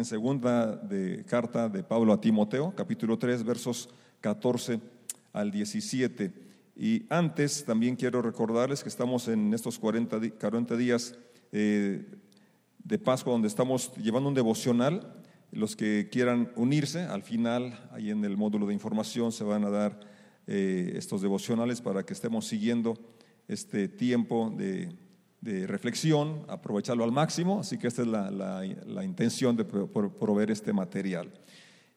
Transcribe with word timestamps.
en 0.00 0.04
segunda 0.04 0.76
de 0.76 1.24
carta 1.24 1.68
de 1.68 1.82
Pablo 1.82 2.12
a 2.12 2.20
Timoteo, 2.20 2.72
capítulo 2.76 3.18
3, 3.18 3.42
versos 3.42 3.88
14 4.20 4.78
al 5.32 5.50
17. 5.50 6.32
Y 6.76 7.04
antes 7.08 7.64
también 7.64 7.96
quiero 7.96 8.22
recordarles 8.22 8.84
que 8.84 8.90
estamos 8.90 9.26
en 9.26 9.52
estos 9.52 9.76
40, 9.80 10.20
días 10.76 11.18
eh, 11.50 12.06
de 12.84 12.98
Pascua 13.00 13.32
donde 13.32 13.48
estamos 13.48 13.92
llevando 13.96 14.28
un 14.28 14.36
devocional. 14.36 15.16
Los 15.50 15.74
que 15.74 16.08
quieran 16.12 16.52
unirse, 16.54 17.00
al 17.00 17.24
final, 17.24 17.88
ahí 17.90 18.10
en 18.10 18.24
el 18.24 18.36
módulo 18.36 18.68
de 18.68 18.74
información 18.74 19.32
se 19.32 19.42
van 19.42 19.64
a 19.64 19.70
dar 19.70 19.98
eh, 20.46 20.92
estos 20.94 21.22
devocionales 21.22 21.80
para 21.80 22.04
que 22.04 22.12
estemos 22.12 22.46
siguiendo 22.46 22.94
este 23.48 23.88
tiempo 23.88 24.54
de 24.56 24.96
de 25.40 25.66
reflexión, 25.66 26.44
aprovecharlo 26.48 27.04
al 27.04 27.12
máximo, 27.12 27.60
así 27.60 27.78
que 27.78 27.86
esta 27.86 28.02
es 28.02 28.08
la, 28.08 29.04
intención 29.04 29.56
de 29.56 29.64
proveer 29.64 30.50
este 30.50 30.72
material. 30.72 31.30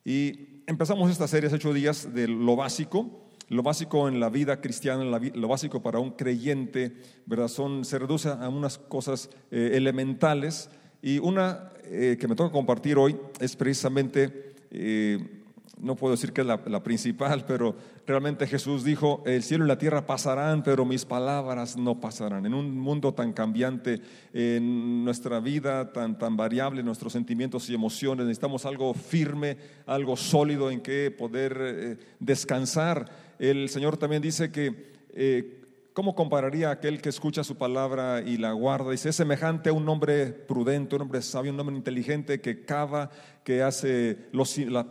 Y 0.05 0.61
empezamos 0.67 1.09
esta 1.11 1.27
serie 1.27 1.47
hace 1.47 1.55
ocho 1.55 1.73
días 1.73 2.13
de 2.13 2.27
lo 2.27 2.55
básico, 2.55 3.27
lo 3.49 3.63
básico 3.63 4.07
en 4.07 4.19
la 4.19 4.29
vida 4.29 4.61
cristiana, 4.61 5.03
lo 5.03 5.47
básico 5.47 5.81
para 5.81 5.99
un 5.99 6.11
creyente, 6.11 6.95
¿verdad? 7.25 7.47
Son, 7.47 7.83
se 7.83 7.99
reduce 7.99 8.29
a 8.29 8.47
unas 8.47 8.77
cosas 8.77 9.29
eh, 9.51 9.71
elementales 9.73 10.69
y 11.01 11.19
una 11.19 11.71
eh, 11.83 12.17
que 12.19 12.27
me 12.27 12.35
toca 12.35 12.51
compartir 12.51 12.97
hoy 12.97 13.17
es 13.39 13.55
precisamente... 13.55 14.53
Eh, 14.71 15.40
no 15.79 15.95
puedo 15.95 16.11
decir 16.11 16.33
que 16.33 16.41
es 16.41 16.47
la, 16.47 16.83
principal, 16.83 17.45
pero 17.45 17.75
realmente 18.05 18.47
Jesús 18.47 18.83
dijo, 18.83 19.23
el 19.25 19.43
cielo 19.43 19.65
y 19.65 19.67
la 19.67 19.77
tierra 19.77 20.05
pasarán, 20.05 20.63
pero 20.63 20.85
mis 20.85 21.05
palabras 21.05 21.77
no 21.77 21.99
pasarán. 21.99 22.45
En 22.45 22.53
un 22.53 22.79
mundo 22.79 23.13
tan 23.13 23.33
cambiante, 23.33 24.01
en 24.33 25.03
nuestra 25.03 25.39
vida 25.39 25.91
tan, 25.91 26.17
tan 26.17 26.35
variable, 26.37 26.83
nuestros 26.83 27.13
sentimientos 27.13 27.69
y 27.69 27.73
emociones, 27.73 28.25
necesitamos 28.25 28.65
algo 28.65 28.93
firme, 28.93 29.57
algo 29.85 30.17
sólido 30.17 30.71
en 30.71 30.81
que 30.81 31.11
poder 31.11 31.57
eh, 31.59 31.97
descansar. 32.19 33.09
El 33.39 33.69
Señor 33.69 33.97
también 33.97 34.21
dice 34.21 34.51
que... 34.51 34.91
Eh, 35.13 35.57
¿Cómo 35.93 36.15
compararía 36.15 36.71
aquel 36.71 37.01
que 37.01 37.09
escucha 37.09 37.43
su 37.43 37.57
palabra 37.57 38.21
y 38.21 38.37
la 38.37 38.53
guarda? 38.53 38.91
Dice, 38.91 39.09
es 39.09 39.15
semejante 39.17 39.71
a 39.71 39.73
un 39.73 39.89
hombre 39.89 40.27
prudente, 40.27 40.95
un 40.95 41.01
hombre 41.01 41.21
sabio, 41.21 41.51
un 41.51 41.59
hombre 41.59 41.75
inteligente 41.75 42.39
que 42.39 42.63
cava, 42.63 43.09
que 43.43 43.61
hace 43.61 44.17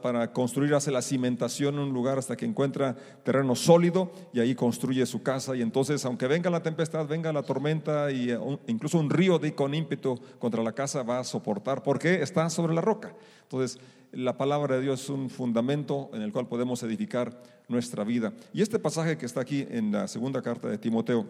para 0.02 0.30
construir, 0.34 0.74
hace 0.74 0.90
la 0.90 1.00
cimentación 1.00 1.76
en 1.76 1.80
un 1.80 1.94
lugar 1.94 2.18
hasta 2.18 2.36
que 2.36 2.44
encuentra 2.44 2.96
terreno 3.22 3.54
sólido 3.54 4.12
y 4.34 4.40
ahí 4.40 4.54
construye 4.54 5.06
su 5.06 5.22
casa. 5.22 5.56
Y 5.56 5.62
entonces, 5.62 6.04
aunque 6.04 6.26
venga 6.26 6.50
la 6.50 6.62
tempestad, 6.62 7.06
venga 7.06 7.32
la 7.32 7.44
tormenta 7.44 8.10
y 8.10 8.36
incluso 8.66 8.98
un 8.98 9.08
río 9.08 9.38
de 9.38 9.54
con 9.54 9.72
ímpetu 9.72 10.20
contra 10.38 10.62
la 10.62 10.72
casa 10.72 11.02
va 11.02 11.20
a 11.20 11.24
soportar 11.24 11.82
porque 11.82 12.20
está 12.20 12.50
sobre 12.50 12.74
la 12.74 12.82
roca. 12.82 13.14
Entonces, 13.44 13.80
la 14.12 14.36
palabra 14.36 14.76
de 14.76 14.82
Dios 14.82 15.04
es 15.04 15.08
un 15.08 15.30
fundamento 15.30 16.10
en 16.12 16.20
el 16.20 16.32
cual 16.32 16.46
podemos 16.46 16.82
edificar 16.82 17.40
nuestra 17.70 18.04
vida. 18.04 18.32
Y 18.52 18.60
este 18.60 18.78
pasaje 18.78 19.16
que 19.16 19.24
está 19.24 19.40
aquí 19.40 19.66
en 19.70 19.92
la 19.92 20.08
segunda 20.08 20.42
carta 20.42 20.68
de 20.68 20.76
Timoteo, 20.76 21.26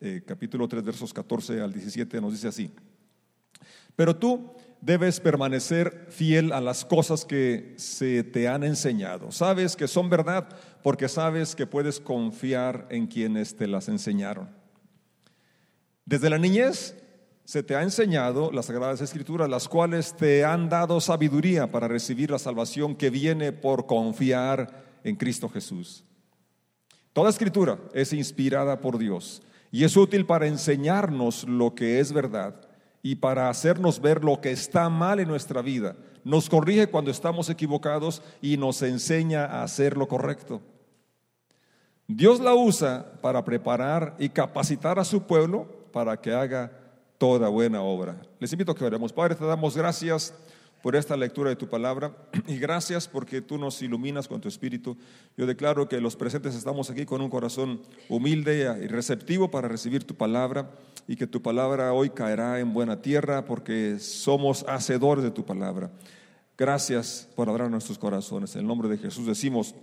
eh, 0.00 0.22
capítulo 0.26 0.68
3, 0.68 0.84
versos 0.84 1.14
14 1.14 1.60
al 1.60 1.72
17, 1.72 2.20
nos 2.20 2.32
dice 2.32 2.48
así, 2.48 2.70
pero 3.94 4.14
tú 4.14 4.50
debes 4.80 5.20
permanecer 5.20 6.06
fiel 6.10 6.52
a 6.52 6.60
las 6.60 6.84
cosas 6.84 7.24
que 7.24 7.74
se 7.76 8.22
te 8.22 8.48
han 8.48 8.62
enseñado. 8.62 9.32
Sabes 9.32 9.74
que 9.74 9.88
son 9.88 10.10
verdad 10.10 10.48
porque 10.82 11.08
sabes 11.08 11.54
que 11.56 11.66
puedes 11.66 11.98
confiar 11.98 12.86
en 12.90 13.06
quienes 13.06 13.56
te 13.56 13.66
las 13.66 13.88
enseñaron. 13.88 14.50
Desde 16.04 16.30
la 16.30 16.38
niñez 16.38 16.94
se 17.44 17.62
te 17.62 17.74
ha 17.74 17.82
enseñado 17.82 18.50
las 18.52 18.66
sagradas 18.66 19.00
escrituras, 19.00 19.48
las 19.48 19.68
cuales 19.68 20.14
te 20.14 20.44
han 20.44 20.68
dado 20.68 21.00
sabiduría 21.00 21.70
para 21.70 21.88
recibir 21.88 22.30
la 22.30 22.38
salvación 22.38 22.96
que 22.96 23.08
viene 23.08 23.52
por 23.52 23.86
confiar 23.86 24.85
en 25.06 25.14
Cristo 25.14 25.48
Jesús. 25.48 26.04
Toda 27.12 27.30
escritura 27.30 27.78
es 27.94 28.12
inspirada 28.12 28.80
por 28.80 28.98
Dios 28.98 29.40
y 29.70 29.84
es 29.84 29.96
útil 29.96 30.26
para 30.26 30.48
enseñarnos 30.48 31.44
lo 31.44 31.76
que 31.76 32.00
es 32.00 32.12
verdad 32.12 32.56
y 33.02 33.14
para 33.14 33.48
hacernos 33.48 34.00
ver 34.00 34.24
lo 34.24 34.40
que 34.40 34.50
está 34.50 34.88
mal 34.88 35.20
en 35.20 35.28
nuestra 35.28 35.62
vida. 35.62 35.96
Nos 36.24 36.50
corrige 36.50 36.88
cuando 36.88 37.12
estamos 37.12 37.48
equivocados 37.48 38.20
y 38.42 38.56
nos 38.56 38.82
enseña 38.82 39.44
a 39.44 39.62
hacer 39.62 39.96
lo 39.96 40.08
correcto. 40.08 40.60
Dios 42.08 42.40
la 42.40 42.54
usa 42.54 43.12
para 43.22 43.44
preparar 43.44 44.16
y 44.18 44.28
capacitar 44.28 44.98
a 44.98 45.04
su 45.04 45.22
pueblo 45.22 45.68
para 45.92 46.20
que 46.20 46.32
haga 46.32 46.72
toda 47.16 47.48
buena 47.48 47.80
obra. 47.80 48.20
Les 48.40 48.52
invito 48.52 48.72
a 48.72 48.74
que 48.74 48.84
oremos. 48.84 49.12
Padre, 49.12 49.36
te 49.36 49.44
damos 49.44 49.76
gracias 49.76 50.34
por 50.86 50.94
esta 50.94 51.16
lectura 51.16 51.50
de 51.50 51.56
tu 51.56 51.68
palabra 51.68 52.16
y 52.46 52.58
gracias 52.58 53.08
porque 53.08 53.40
tú 53.40 53.58
nos 53.58 53.82
iluminas 53.82 54.28
con 54.28 54.40
tu 54.40 54.46
espíritu. 54.46 54.96
Yo 55.36 55.44
declaro 55.44 55.88
que 55.88 56.00
los 56.00 56.14
presentes 56.14 56.54
estamos 56.54 56.90
aquí 56.90 57.04
con 57.04 57.20
un 57.20 57.28
corazón 57.28 57.82
humilde 58.08 58.72
y 58.80 58.86
receptivo 58.86 59.50
para 59.50 59.66
recibir 59.66 60.04
tu 60.04 60.14
palabra 60.14 60.70
y 61.08 61.16
que 61.16 61.26
tu 61.26 61.42
palabra 61.42 61.92
hoy 61.92 62.10
caerá 62.10 62.60
en 62.60 62.72
buena 62.72 63.02
tierra 63.02 63.46
porque 63.46 63.98
somos 63.98 64.64
hacedores 64.68 65.24
de 65.24 65.32
tu 65.32 65.44
palabra. 65.44 65.90
Gracias 66.56 67.28
por 67.34 67.48
abrir 67.48 67.68
nuestros 67.68 67.98
corazones. 67.98 68.54
En 68.54 68.60
el 68.60 68.68
nombre 68.68 68.88
de 68.88 68.98
Jesús 68.98 69.26
decimos, 69.26 69.74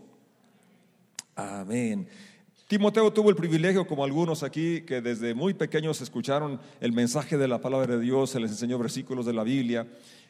amén. 1.35 2.07
Timoteo 2.69 3.11
tuvo 3.11 3.29
el 3.29 3.35
privilegio, 3.35 3.85
como 3.85 4.05
algunos 4.05 4.41
aquí, 4.41 4.81
que 4.81 5.01
desde 5.01 5.33
muy 5.33 5.53
pequeños 5.53 5.99
escucharon 5.99 6.61
el 6.79 6.93
mensaje 6.93 7.37
de 7.37 7.49
la 7.49 7.59
palabra 7.59 7.97
de 7.97 8.01
Dios, 8.01 8.29
se 8.29 8.39
les 8.39 8.51
enseñó 8.51 8.79
versículos 8.79 9.25
de 9.25 9.33
la 9.33 9.43
Biblia. 9.43 9.85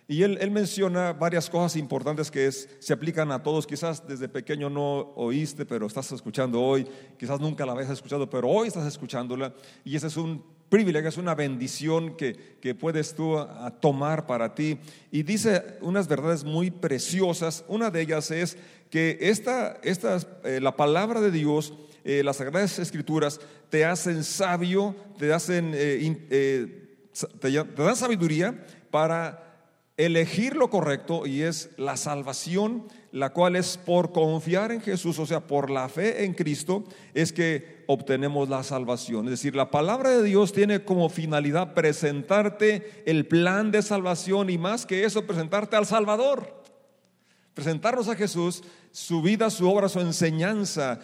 Y 0.07 0.23
él, 0.23 0.51
menciona 0.51 1.13
varias 1.13 1.49
cosas 1.49 1.77
importantes 1.77 2.29
que 2.29 2.51
se 2.51 2.93
aplican 2.93 3.31
a 3.31 3.41
todos. 3.41 3.65
Quizás 3.65 4.05
desde 4.07 4.27
pequeño 4.27 4.69
no 4.69 5.13
oíste, 5.15 5.65
pero 5.65 5.87
estás 5.87 6.11
escuchando 6.11 6.61
hoy. 6.61 6.85
Quizás 7.17 7.39
nunca 7.39 7.65
la 7.65 7.71
habías 7.71 7.89
escuchado, 7.89 8.29
pero 8.29 8.49
hoy 8.49 8.67
estás 8.67 8.85
escuchándola. 8.85 9.53
Y 9.83 9.95
ese 9.95 10.07
es 10.07 10.17
un 10.17 10.43
privilegio, 10.69 11.07
es 11.07 11.17
una 11.17 11.35
bendición 11.35 12.17
que, 12.17 12.57
que 12.59 12.75
puedes 12.75 13.15
tú 13.15 13.37
tomar 13.79 14.25
para 14.25 14.53
ti. 14.53 14.77
Y 15.11 15.23
dice 15.23 15.77
unas 15.81 16.07
verdades 16.07 16.43
muy 16.43 16.69
preciosas. 16.69 17.63
Una 17.67 17.89
de 17.89 18.01
ellas 18.01 18.29
es 18.31 18.57
que 18.89 19.17
esta, 19.21 19.79
esta 19.83 20.19
eh, 20.43 20.59
la 20.61 20.75
palabra 20.75 21.21
de 21.21 21.31
Dios 21.31 21.73
eh, 22.03 22.21
las 22.21 22.37
Sagradas 22.37 22.79
Escrituras 22.79 23.39
te 23.69 23.85
hacen 23.85 24.25
sabio, 24.25 24.93
te, 25.17 25.31
hacen, 25.31 25.71
eh, 25.73 26.17
eh, 26.29 26.97
te, 27.39 27.51
dan 27.51 27.95
sabiduría 27.95 28.65
para 28.91 29.52
elegir 29.97 30.55
lo 30.55 30.69
correcto 30.69 31.27
y 31.27 31.41
es 31.41 31.69
la 31.77 31.97
salvación, 31.97 32.87
la 33.11 33.31
cual 33.31 33.55
es 33.55 33.77
por 33.77 34.11
confiar 34.11 34.71
en 34.71 34.81
Jesús, 34.81 35.19
o 35.19 35.25
sea, 35.25 35.41
por 35.41 35.69
la 35.69 35.87
fe 35.87 36.25
en 36.25 36.33
Cristo, 36.33 36.83
es 37.13 37.31
que 37.31 37.83
obtenemos 37.87 38.49
la 38.49 38.63
salvación. 38.63 39.25
Es 39.25 39.31
decir, 39.31 39.55
la 39.55 39.69
palabra 39.69 40.09
de 40.09 40.23
Dios 40.23 40.51
tiene 40.51 40.83
como 40.83 41.09
finalidad 41.09 41.73
presentarte 41.75 43.03
el 43.05 43.27
plan 43.27 43.71
de 43.71 43.83
salvación 43.83 44.49
y 44.49 44.57
más 44.57 44.85
que 44.85 45.03
eso, 45.03 45.27
presentarte 45.27 45.75
al 45.75 45.85
Salvador. 45.85 46.63
Presentarnos 47.53 48.07
a 48.07 48.15
Jesús, 48.15 48.63
su 48.91 49.21
vida, 49.21 49.51
su 49.51 49.69
obra, 49.69 49.89
su 49.89 49.99
enseñanza. 49.99 50.99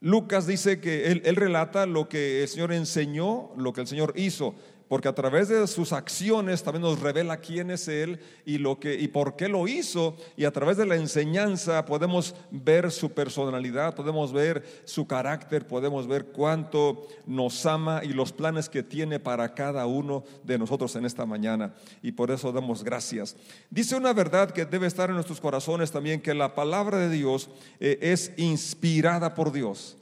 Lucas 0.00 0.46
dice 0.46 0.80
que 0.80 1.08
él, 1.08 1.36
relata 1.36 1.84
lo 1.84 2.08
que 2.08 2.42
el 2.42 2.48
Señor 2.48 2.72
enseñó, 2.72 3.50
lo 3.56 3.74
que 3.74 3.82
el 3.82 3.86
Señor 3.86 4.14
hizo 4.16 4.54
porque 4.88 5.08
a 5.08 5.14
través 5.14 5.48
de 5.48 5.66
sus 5.66 5.92
acciones 5.92 6.62
también 6.62 6.82
nos 6.82 7.00
revela 7.00 7.38
quién 7.38 7.70
es 7.70 7.88
Él 7.88 8.20
y, 8.44 8.58
lo 8.58 8.78
que, 8.78 8.94
y 8.94 9.08
por 9.08 9.34
qué 9.36 9.48
lo 9.48 9.66
hizo. 9.66 10.16
Y 10.36 10.44
a 10.44 10.52
través 10.52 10.76
de 10.76 10.86
la 10.86 10.96
enseñanza 10.96 11.84
podemos 11.84 12.34
ver 12.50 12.92
su 12.92 13.10
personalidad, 13.10 13.94
podemos 13.94 14.32
ver 14.32 14.64
su 14.84 15.06
carácter, 15.06 15.66
podemos 15.66 16.06
ver 16.06 16.26
cuánto 16.26 17.08
nos 17.26 17.66
ama 17.66 18.02
y 18.04 18.08
los 18.08 18.32
planes 18.32 18.68
que 18.68 18.82
tiene 18.82 19.18
para 19.18 19.54
cada 19.54 19.86
uno 19.86 20.24
de 20.44 20.58
nosotros 20.58 20.94
en 20.96 21.04
esta 21.04 21.26
mañana. 21.26 21.74
Y 22.02 22.12
por 22.12 22.30
eso 22.30 22.52
damos 22.52 22.84
gracias. 22.84 23.36
Dice 23.70 23.96
una 23.96 24.12
verdad 24.12 24.50
que 24.50 24.64
debe 24.66 24.86
estar 24.86 25.08
en 25.08 25.16
nuestros 25.16 25.40
corazones 25.40 25.90
también, 25.90 26.20
que 26.20 26.34
la 26.34 26.54
palabra 26.54 26.98
de 26.98 27.10
Dios 27.10 27.50
eh, 27.80 27.98
es 28.00 28.32
inspirada 28.36 29.34
por 29.34 29.50
Dios. 29.50 29.96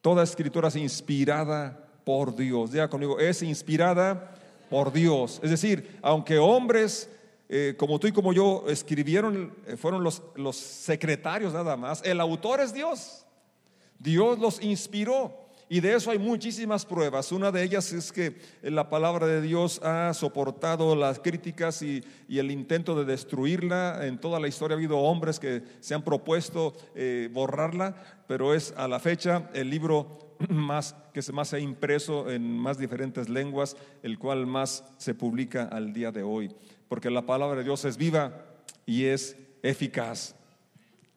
Toda 0.00 0.22
escritura 0.22 0.68
es 0.68 0.76
inspirada 0.76 1.85
por 2.06 2.36
Dios. 2.36 2.70
Diga 2.70 2.88
conmigo, 2.88 3.18
es 3.18 3.42
inspirada 3.42 4.32
por 4.70 4.92
Dios. 4.92 5.40
Es 5.42 5.50
decir, 5.50 5.98
aunque 6.02 6.38
hombres 6.38 7.10
eh, 7.48 7.74
como 7.76 7.98
tú 7.98 8.06
y 8.06 8.12
como 8.12 8.32
yo 8.32 8.62
escribieron, 8.68 9.52
eh, 9.66 9.76
fueron 9.76 10.04
los, 10.04 10.22
los 10.36 10.56
secretarios 10.56 11.52
nada 11.52 11.76
más, 11.76 12.02
el 12.04 12.20
autor 12.20 12.60
es 12.60 12.72
Dios. 12.72 13.26
Dios 13.98 14.38
los 14.38 14.62
inspiró. 14.62 15.46
Y 15.68 15.80
de 15.80 15.94
eso 15.94 16.12
hay 16.12 16.18
muchísimas 16.18 16.86
pruebas. 16.86 17.32
Una 17.32 17.50
de 17.50 17.64
ellas 17.64 17.92
es 17.92 18.12
que 18.12 18.36
la 18.62 18.88
palabra 18.88 19.26
de 19.26 19.42
Dios 19.42 19.80
ha 19.82 20.14
soportado 20.14 20.94
las 20.94 21.18
críticas 21.18 21.82
y, 21.82 22.04
el 22.28 22.52
intento 22.52 22.94
de 22.94 23.04
destruirla. 23.04 24.06
En 24.06 24.20
toda 24.20 24.38
la 24.38 24.46
historia 24.46 24.76
ha 24.76 24.78
habido 24.78 24.98
hombres 24.98 25.40
que 25.40 25.64
se 25.80 25.92
han 25.92 26.04
propuesto 26.04 26.72
eh, 26.94 27.28
borrarla, 27.32 27.96
pero 28.28 28.54
es 28.54 28.74
a 28.76 28.86
la 28.86 29.00
fecha 29.00 29.50
el 29.54 29.68
libro 29.68 30.25
más, 30.48 30.94
que 31.12 31.20
más 31.32 31.48
se 31.48 31.56
ha 31.56 31.60
impreso 31.60 32.30
en 32.30 32.58
más 32.58 32.78
diferentes 32.78 33.28
lenguas, 33.28 33.76
el 34.02 34.18
cual 34.18 34.46
más 34.46 34.84
se 34.98 35.14
publica 35.14 35.64
al 35.64 35.92
día 35.92 36.12
de 36.12 36.22
hoy. 36.22 36.54
porque 36.88 37.10
la 37.10 37.26
palabra 37.26 37.58
de 37.58 37.64
Dios 37.64 37.84
es 37.84 37.96
viva 37.96 38.44
y 38.84 39.06
es 39.06 39.36
eficaz. 39.62 40.34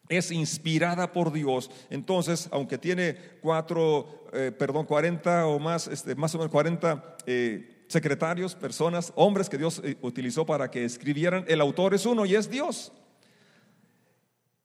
Es 0.08 0.32
inspirada 0.32 1.12
por 1.12 1.32
Dios. 1.32 1.70
Entonces, 1.88 2.48
aunque 2.50 2.78
tiene 2.78 3.16
cuatro, 3.40 4.26
eh, 4.32 4.50
perdón, 4.50 4.86
40 4.86 5.46
o 5.46 5.60
más, 5.60 5.86
este, 5.86 6.16
más 6.16 6.34
o 6.34 6.38
menos 6.38 6.50
40 6.50 7.16
eh, 7.26 7.84
secretarios, 7.86 8.56
personas, 8.56 9.12
hombres 9.14 9.48
que 9.48 9.58
Dios 9.58 9.80
eh, 9.84 9.96
utilizó 10.02 10.44
para 10.44 10.68
que 10.68 10.84
escribieran, 10.84 11.44
el 11.46 11.60
autor 11.60 11.94
es 11.94 12.04
uno 12.06 12.26
y 12.26 12.34
es 12.34 12.50
Dios. 12.50 12.92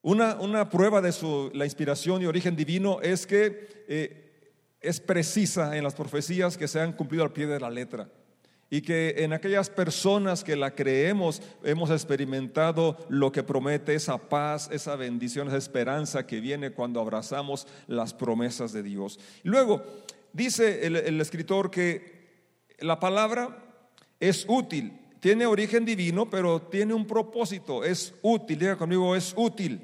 Una, 0.02 0.34
una 0.36 0.68
prueba 0.68 1.00
de 1.00 1.12
su, 1.12 1.50
la 1.54 1.64
inspiración 1.64 2.22
y 2.22 2.26
origen 2.26 2.56
divino 2.56 3.00
es 3.00 3.26
que 3.26 4.25
es 4.80 5.00
precisa 5.00 5.76
en 5.76 5.84
las 5.84 5.94
profecías 5.94 6.56
que 6.56 6.68
se 6.68 6.80
han 6.80 6.92
cumplido 6.92 7.24
al 7.24 7.32
pie 7.32 7.46
de 7.46 7.60
la 7.60 7.70
letra 7.70 8.08
y 8.68 8.82
que 8.82 9.14
en 9.18 9.32
aquellas 9.32 9.70
personas 9.70 10.42
que 10.42 10.56
la 10.56 10.74
creemos 10.74 11.40
hemos 11.62 11.90
experimentado 11.90 12.96
lo 13.08 13.30
que 13.30 13.44
promete 13.44 13.94
esa 13.94 14.18
paz, 14.18 14.68
esa 14.72 14.96
bendición, 14.96 15.48
esa 15.48 15.56
esperanza 15.56 16.26
que 16.26 16.40
viene 16.40 16.72
cuando 16.72 17.00
abrazamos 17.00 17.66
las 17.86 18.12
promesas 18.12 18.72
de 18.72 18.82
Dios. 18.82 19.20
Luego, 19.44 19.84
dice 20.32 20.86
el, 20.86 21.20
escritor 21.20 21.70
que 21.70 22.16
la 22.80 22.98
palabra 22.98 23.56
es 24.18 24.44
útil, 24.48 24.98
tiene 25.20 25.46
origen 25.46 25.84
divino, 25.84 26.28
pero 26.28 26.60
tiene 26.62 26.92
un 26.92 27.06
propósito, 27.06 27.84
es 27.84 28.14
útil, 28.22 28.58
diga 28.58 28.76
conmigo, 28.76 29.14
es 29.14 29.32
útil. 29.36 29.80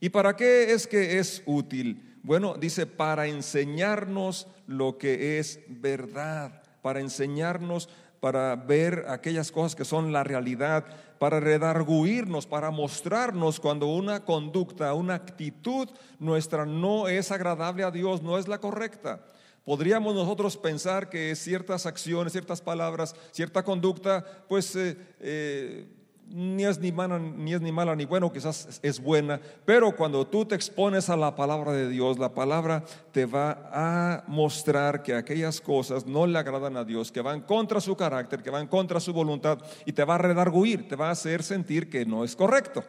¿Y 0.00 0.10
para 0.10 0.36
qué 0.36 0.72
es 0.72 0.86
que 0.86 1.18
es 1.18 1.42
útil? 1.46 2.15
Bueno, 2.26 2.56
dice, 2.58 2.86
para 2.86 3.26
enseñarnos 3.26 4.48
lo 4.66 4.98
que 4.98 5.38
es 5.38 5.60
verdad 5.68 6.60
para 6.86 7.00
enseñarnos, 7.00 7.88
para 8.20 8.54
ver 8.54 9.06
aquellas 9.08 9.50
cosas 9.50 9.74
que 9.74 9.84
son 9.84 10.12
la 10.12 10.22
realidad, 10.22 10.84
para 11.18 11.40
redarguirnos, 11.40 12.46
para 12.46 12.70
mostrarnos 12.70 13.58
cuando 13.58 13.88
una 13.88 14.24
conducta, 14.24 14.94
una 14.94 15.14
actitud 15.14 15.88
nuestra 16.20 16.64
no 16.64 17.08
es 17.08 17.32
agradable 17.32 17.82
a 17.82 17.90
Dios, 17.90 18.22
no 18.22 18.38
es 18.38 18.46
la 18.46 18.60
correcta. 18.60 19.20
Podríamos 19.64 20.14
nosotros 20.14 20.56
pensar 20.56 21.08
que 21.08 21.34
ciertas 21.34 21.86
acciones, 21.86 22.30
ciertas 22.32 22.60
palabras, 22.60 23.16
cierta 23.32 23.64
conducta, 23.64 24.24
pues 24.48 24.76
eh, 24.76 24.96
eh, 25.18 25.88
ni 26.28 26.64
es 26.64 26.78
ni 26.78 26.90
mala, 26.90 27.18
ni 27.18 27.54
es 27.54 27.60
ni 27.60 27.70
mala 27.70 27.94
ni 27.94 28.04
bueno, 28.04 28.32
quizás 28.32 28.80
es 28.82 29.00
buena, 29.00 29.40
pero 29.64 29.94
cuando 29.94 30.26
tú 30.26 30.44
te 30.44 30.54
expones 30.54 31.08
a 31.08 31.16
la 31.16 31.36
palabra 31.36 31.72
de 31.72 31.88
Dios, 31.88 32.18
la 32.18 32.34
palabra 32.34 32.84
te 33.12 33.26
va 33.26 33.70
a 33.72 34.24
mostrar 34.26 35.02
que 35.02 35.14
aquellas 35.14 35.60
cosas 35.60 36.06
no 36.06 36.26
le 36.26 36.38
agradan 36.38 36.76
a 36.76 36.84
Dios, 36.84 37.12
que 37.12 37.20
van 37.20 37.42
contra 37.42 37.80
su 37.80 37.96
carácter, 37.96 38.42
que 38.42 38.50
van 38.50 38.66
contra 38.66 38.98
su 38.98 39.12
voluntad 39.12 39.58
y 39.84 39.92
te 39.92 40.04
va 40.04 40.16
a 40.16 40.18
redarguir, 40.18 40.88
te 40.88 40.96
va 40.96 41.08
a 41.08 41.12
hacer 41.12 41.42
sentir 41.42 41.88
que 41.88 42.04
no 42.04 42.24
es 42.24 42.34
correcto, 42.34 42.84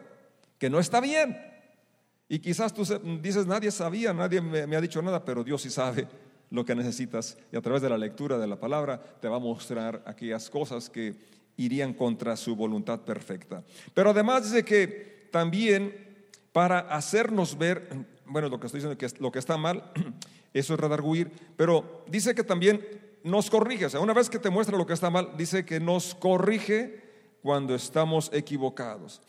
que 0.58 0.70
no 0.70 0.80
está 0.80 1.00
bien. 1.00 1.38
Y 2.28 2.40
quizás 2.40 2.74
tú 2.74 2.84
dices, 3.22 3.46
nadie 3.46 3.72
sabía, 3.72 4.14
nadie 4.14 4.42
me, 4.42 4.68
me 4.68 4.76
ha 4.76 4.82
dicho 4.82 5.02
nada, 5.02 5.24
pero 5.24 5.44
Dios 5.44 5.62
sí 5.62 5.70
sabe 5.70 6.08
lo 6.50 6.66
que 6.66 6.76
necesitas 6.76 7.38
y 7.52 7.58
a 7.58 7.62
través 7.62 7.82
de 7.82 7.90
la 7.90 7.98
lectura 7.98 8.38
de 8.38 8.48
la 8.48 8.60
palabra 8.60 9.02
te 9.20 9.28
va 9.28 9.36
a 9.36 9.40
mostrar 9.40 10.02
aquellas 10.06 10.50
cosas 10.50 10.90
que 10.90 11.16
irían 11.58 11.94
contra 11.94 12.38
su 12.38 12.56
voluntad 12.56 13.02
perfecta. 13.02 13.64
Pero 13.94 14.12
además 14.12 14.46
dice 14.46 14.64
que 14.64 15.28
también 15.32 15.94
para 16.52 16.80
hacernos 16.80 17.58
ver, 17.58 17.90
bueno, 18.26 18.50
lo 18.50 18.60
que 18.60 18.68
estoy 18.68 18.80
diciendo 18.80 18.98
que 18.98 19.08
lo 19.22 19.32
que 19.32 19.40
está 19.40 19.58
mal, 19.58 19.92
eso 20.54 20.74
es 20.74 20.80
redarguir, 20.80 21.32
pero 21.56 22.04
dice 22.08 22.34
que 22.34 22.44
también 22.44 22.86
nos 23.24 23.50
corrige, 23.50 23.86
o 23.86 23.90
sea, 23.90 24.00
una 24.00 24.14
vez 24.14 24.30
que 24.30 24.40
te 24.40 24.50
muestra 24.50 24.78
lo 24.78 24.88
que 24.88 24.94
está 24.94 25.10
mal, 25.10 25.32
dice 25.38 25.66
que 25.66 25.80
nos 25.80 26.16
corrige 26.16 27.02
cuando 27.42 27.76
estamos 27.76 28.30
equivocados. 28.34 29.22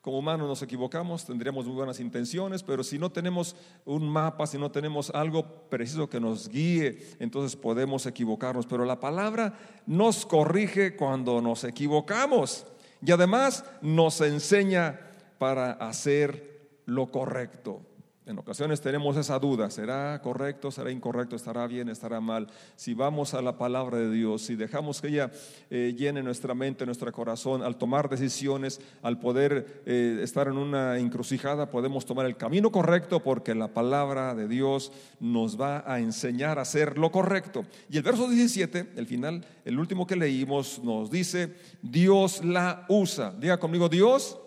Como 0.00 0.18
humanos 0.18 0.48
nos 0.48 0.62
equivocamos, 0.62 1.26
tendríamos 1.26 1.66
muy 1.66 1.74
buenas 1.74 2.00
intenciones, 2.00 2.62
pero 2.62 2.82
si 2.82 2.98
no 2.98 3.10
tenemos 3.10 3.54
un 3.84 4.08
mapa, 4.08 4.46
si 4.46 4.56
no 4.56 4.70
tenemos 4.70 5.10
algo 5.10 5.68
preciso 5.68 6.08
que 6.08 6.18
nos 6.18 6.48
guíe, 6.48 6.98
entonces 7.18 7.54
podemos 7.54 8.06
equivocarnos. 8.06 8.64
Pero 8.64 8.86
la 8.86 8.98
palabra 8.98 9.58
nos 9.86 10.24
corrige 10.24 10.96
cuando 10.96 11.42
nos 11.42 11.64
equivocamos 11.64 12.66
y 13.04 13.12
además 13.12 13.62
nos 13.82 14.22
enseña 14.22 14.98
para 15.38 15.72
hacer 15.72 16.78
lo 16.86 17.06
correcto. 17.08 17.82
En 18.30 18.38
ocasiones 18.38 18.80
tenemos 18.80 19.16
esa 19.16 19.40
duda, 19.40 19.70
¿será 19.70 20.22
correcto, 20.22 20.70
será 20.70 20.92
incorrecto, 20.92 21.34
estará 21.34 21.66
bien, 21.66 21.88
estará 21.88 22.20
mal? 22.20 22.46
Si 22.76 22.94
vamos 22.94 23.34
a 23.34 23.42
la 23.42 23.58
palabra 23.58 23.98
de 23.98 24.08
Dios, 24.08 24.42
si 24.42 24.54
dejamos 24.54 25.00
que 25.00 25.08
ella 25.08 25.32
eh, 25.68 25.96
llene 25.98 26.22
nuestra 26.22 26.54
mente, 26.54 26.86
nuestro 26.86 27.10
corazón, 27.10 27.60
al 27.64 27.76
tomar 27.76 28.08
decisiones, 28.08 28.80
al 29.02 29.18
poder 29.18 29.82
eh, 29.84 30.20
estar 30.22 30.46
en 30.46 30.58
una 30.58 30.98
encrucijada, 30.98 31.72
podemos 31.72 32.06
tomar 32.06 32.24
el 32.24 32.36
camino 32.36 32.70
correcto 32.70 33.18
porque 33.18 33.52
la 33.52 33.74
palabra 33.74 34.32
de 34.36 34.46
Dios 34.46 34.92
nos 35.18 35.60
va 35.60 35.82
a 35.84 35.98
enseñar 35.98 36.60
a 36.60 36.62
hacer 36.62 36.98
lo 36.98 37.10
correcto. 37.10 37.64
Y 37.90 37.96
el 37.96 38.04
verso 38.04 38.30
17, 38.30 38.92
el 38.94 39.06
final, 39.08 39.44
el 39.64 39.76
último 39.76 40.06
que 40.06 40.14
leímos, 40.14 40.80
nos 40.84 41.10
dice, 41.10 41.56
Dios 41.82 42.44
la 42.44 42.86
usa. 42.88 43.32
Diga 43.32 43.58
conmigo, 43.58 43.88
Dios, 43.88 44.38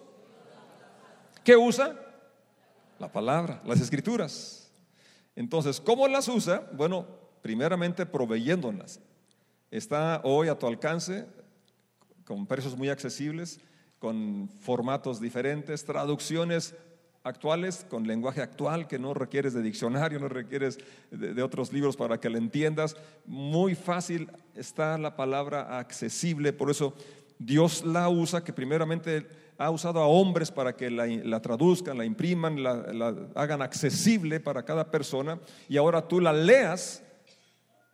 ¿qué 1.43 1.57
usa? 1.57 1.99
La 2.99 3.11
palabra, 3.11 3.61
las 3.65 3.81
escrituras. 3.81 4.71
Entonces, 5.35 5.81
¿cómo 5.81 6.07
las 6.07 6.27
usa? 6.27 6.69
Bueno, 6.73 7.07
primeramente 7.41 8.05
proveyéndolas. 8.05 8.99
Está 9.71 10.21
hoy 10.23 10.47
a 10.47 10.57
tu 10.57 10.67
alcance 10.67 11.25
con 12.25 12.45
precios 12.45 12.77
muy 12.77 12.89
accesibles, 12.89 13.59
con 13.99 14.49
formatos 14.61 15.19
diferentes, 15.19 15.83
traducciones 15.85 16.75
actuales, 17.23 17.85
con 17.89 18.05
lenguaje 18.05 18.41
actual 18.41 18.87
que 18.87 18.99
no 18.99 19.13
requieres 19.13 19.53
de 19.53 19.61
diccionario, 19.61 20.19
no 20.19 20.27
requieres 20.27 20.77
de, 21.09 21.41
otros 21.41 21.71
libros 21.71 21.95
para 21.95 22.19
que 22.19 22.29
la 22.29 22.37
entiendas. 22.37 22.95
Muy 23.25 23.75
fácil 23.75 24.29
está 24.55 24.97
la 24.97 25.15
palabra 25.15 25.79
accesible, 25.79 26.53
por 26.53 26.69
eso 26.69 26.93
Dios 27.39 27.83
la 27.85 28.09
usa, 28.09 28.43
que 28.43 28.53
primeramente 28.53 29.25
ha 29.57 29.69
usado 29.69 29.99
a 29.99 30.07
hombres 30.07 30.51
para 30.51 30.75
que 30.75 30.89
la, 30.89 31.41
traduzcan, 31.41 31.97
la 31.97 32.05
impriman, 32.05 32.61
la, 32.61 33.15
hagan 33.35 33.61
accesible 33.61 34.39
para 34.39 34.63
cada 34.63 34.89
persona 34.89 35.39
y 35.69 35.77
ahora 35.77 36.07
tú 36.07 36.19
la 36.19 36.33
leas 36.33 37.03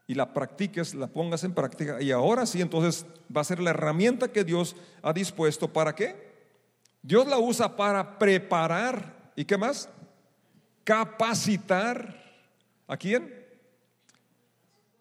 y 0.08 0.16
la 0.16 0.34
practiques, 0.34 0.96
la 0.96 1.08
pongas 1.08 1.44
en 1.44 1.54
práctica 1.54 2.02
y 2.02 2.12
ahora 2.12 2.46
sí 2.46 2.62
entonces 2.62 3.06
va 3.36 3.42
a 3.42 3.46
ser 3.46 3.60
la 3.60 3.72
herramienta 3.72 4.32
que 4.32 4.44
Dios 4.44 4.76
ha 5.02 5.14
dispuesto 5.14 5.72
para 5.72 5.94
qué? 5.94 6.30
Dios 7.02 7.28
la 7.28 7.38
usa 7.38 7.76
para 7.76 8.18
preparar 8.18 9.32
y 9.36 9.46
qué 9.46 9.58
más? 9.58 9.90
Capacitar 10.84 12.20
a 12.88 12.98
quién? 12.98 13.40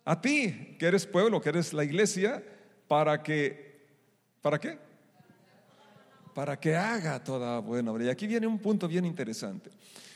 A 0.05 0.21
ti, 0.21 0.77
que 0.79 0.87
eres 0.87 1.07
pueblo, 1.07 1.41
que 1.41 1.49
eres 1.49 1.73
la 1.73 1.85
iglesia, 1.85 2.43
para 2.87 3.23
que, 3.23 3.87
¿para 4.41 4.59
qué? 4.59 4.79
Para 6.39 6.61
que 6.61 6.77
haga 6.77 7.19
toda 7.25 7.59
buena 7.59 7.91
obra. 7.91 8.05
Y 8.05 8.09
aquí 8.11 8.29
viene 8.29 8.47
un 8.47 8.61
punto 8.61 8.87
bien 8.87 9.05
interesante. 9.05 9.71
O 9.71 9.75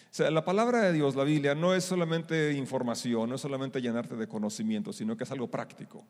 sea, 0.09 0.31
la 0.31 0.45
palabra 0.45 0.83
de 0.83 0.93
Dios, 0.93 1.17
la 1.17 1.25
Biblia, 1.25 1.53
no 1.57 1.75
es 1.75 1.83
solamente 1.83 2.53
información, 2.53 3.29
no 3.29 3.35
es 3.35 3.41
solamente 3.41 3.83
llenarte 3.83 4.15
de 4.15 4.29
conocimiento, 4.29 4.93
sino 4.93 5.17
que 5.17 5.25
es 5.25 5.33
algo 5.33 5.51
práctico. 5.51 6.07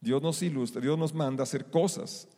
Dios 0.00 0.22
nos 0.22 0.40
ilustra, 0.42 0.80
Dios 0.80 0.96
nos 0.96 1.12
manda 1.12 1.42
a 1.42 1.46
hacer 1.50 1.64
cosas. 1.64 2.28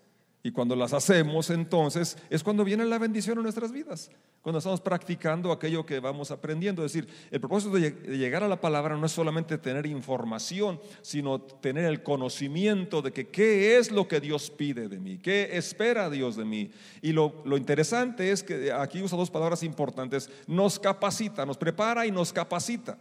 Y 0.44 0.50
cuando 0.50 0.74
las 0.74 0.92
hacemos, 0.92 1.50
entonces 1.50 2.18
es 2.28 2.42
cuando 2.42 2.64
viene 2.64 2.84
la 2.84 2.98
bendición 2.98 3.38
en 3.38 3.44
nuestras 3.44 3.70
vidas, 3.70 4.10
cuando 4.40 4.58
estamos 4.58 4.80
practicando 4.80 5.52
aquello 5.52 5.86
que 5.86 6.00
vamos 6.00 6.32
aprendiendo. 6.32 6.84
Es 6.84 6.92
decir, 6.92 7.08
el 7.30 7.38
propósito 7.38 7.74
de 7.74 7.92
llegar 8.18 8.42
a 8.42 8.48
la 8.48 8.60
palabra 8.60 8.96
no 8.96 9.06
es 9.06 9.12
solamente 9.12 9.56
tener 9.56 9.86
información, 9.86 10.80
sino 11.00 11.40
tener 11.40 11.84
el 11.84 12.02
conocimiento 12.02 13.02
de 13.02 13.12
que 13.12 13.28
qué 13.28 13.78
es 13.78 13.92
lo 13.92 14.08
que 14.08 14.20
Dios 14.20 14.50
pide 14.50 14.88
de 14.88 14.98
mí, 14.98 15.18
qué 15.18 15.56
espera 15.56 16.10
Dios 16.10 16.34
de 16.34 16.44
mí. 16.44 16.72
Y 17.02 17.12
lo, 17.12 17.42
lo 17.44 17.56
interesante 17.56 18.32
es 18.32 18.42
que 18.42 18.72
aquí 18.72 19.00
usa 19.00 19.16
dos 19.16 19.30
palabras 19.30 19.62
importantes, 19.62 20.28
nos 20.48 20.80
capacita, 20.80 21.46
nos 21.46 21.56
prepara 21.56 22.04
y 22.04 22.10
nos 22.10 22.32
capacita. 22.32 22.98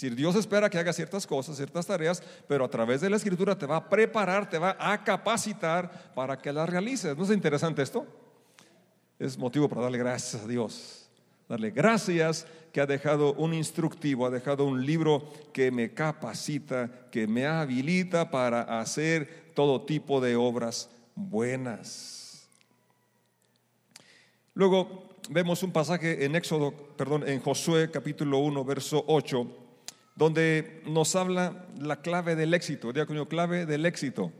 Si 0.00 0.08
Dios 0.08 0.34
espera 0.34 0.70
que 0.70 0.78
haga 0.78 0.94
ciertas 0.94 1.26
cosas, 1.26 1.58
ciertas 1.58 1.84
tareas, 1.84 2.22
pero 2.48 2.64
a 2.64 2.70
través 2.70 3.02
de 3.02 3.10
la 3.10 3.16
escritura 3.16 3.58
te 3.58 3.66
va 3.66 3.76
a 3.76 3.86
preparar, 3.90 4.48
te 4.48 4.56
va 4.56 4.74
a 4.80 5.04
capacitar 5.04 6.14
para 6.14 6.38
que 6.38 6.50
las 6.54 6.70
realices. 6.70 7.14
¿No 7.14 7.24
es 7.24 7.30
interesante 7.30 7.82
esto? 7.82 8.06
Es 9.18 9.36
motivo 9.36 9.68
para 9.68 9.82
darle 9.82 9.98
gracias 9.98 10.42
a 10.42 10.46
Dios. 10.46 11.10
Darle 11.50 11.70
gracias 11.70 12.46
que 12.72 12.80
ha 12.80 12.86
dejado 12.86 13.34
un 13.34 13.52
instructivo, 13.52 14.24
ha 14.24 14.30
dejado 14.30 14.64
un 14.64 14.86
libro 14.86 15.30
que 15.52 15.70
me 15.70 15.92
capacita, 15.92 16.90
que 17.10 17.26
me 17.26 17.44
habilita 17.44 18.30
para 18.30 18.80
hacer 18.80 19.52
todo 19.54 19.82
tipo 19.82 20.18
de 20.22 20.34
obras 20.34 20.88
buenas. 21.14 22.48
Luego 24.54 25.10
vemos 25.28 25.62
un 25.62 25.72
pasaje 25.72 26.24
en 26.24 26.36
Éxodo, 26.36 26.72
perdón, 26.96 27.28
en 27.28 27.38
Josué 27.40 27.90
capítulo 27.90 28.38
1, 28.38 28.64
verso 28.64 29.04
8 29.06 29.66
donde 30.20 30.82
nos 30.84 31.16
habla 31.16 31.64
la 31.78 32.02
clave 32.02 32.36
del 32.36 32.52
éxito. 32.52 32.92
Diga 32.92 33.06
conmigo, 33.06 33.26
clave 33.26 33.64
del 33.64 33.86
éxito. 33.86 34.30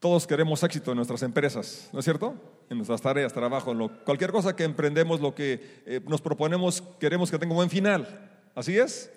todos 0.00 0.26
queremos 0.26 0.62
éxito 0.62 0.92
en 0.92 0.96
nuestras 0.96 1.22
empresas, 1.22 1.90
¿no 1.92 1.98
es 1.98 2.04
cierto? 2.06 2.34
En 2.70 2.78
nuestras 2.78 3.02
tareas, 3.02 3.34
trabajo, 3.34 3.74
cualquier 4.06 4.32
cosa 4.32 4.56
que 4.56 4.64
emprendemos, 4.64 5.20
lo 5.20 5.34
que 5.34 5.82
eh, 5.84 6.00
nos 6.06 6.22
proponemos, 6.22 6.82
queremos 6.98 7.30
que 7.30 7.38
tenga 7.38 7.52
un 7.52 7.58
buen 7.58 7.68
final. 7.68 8.40
¿Así 8.54 8.78
es? 8.78 9.10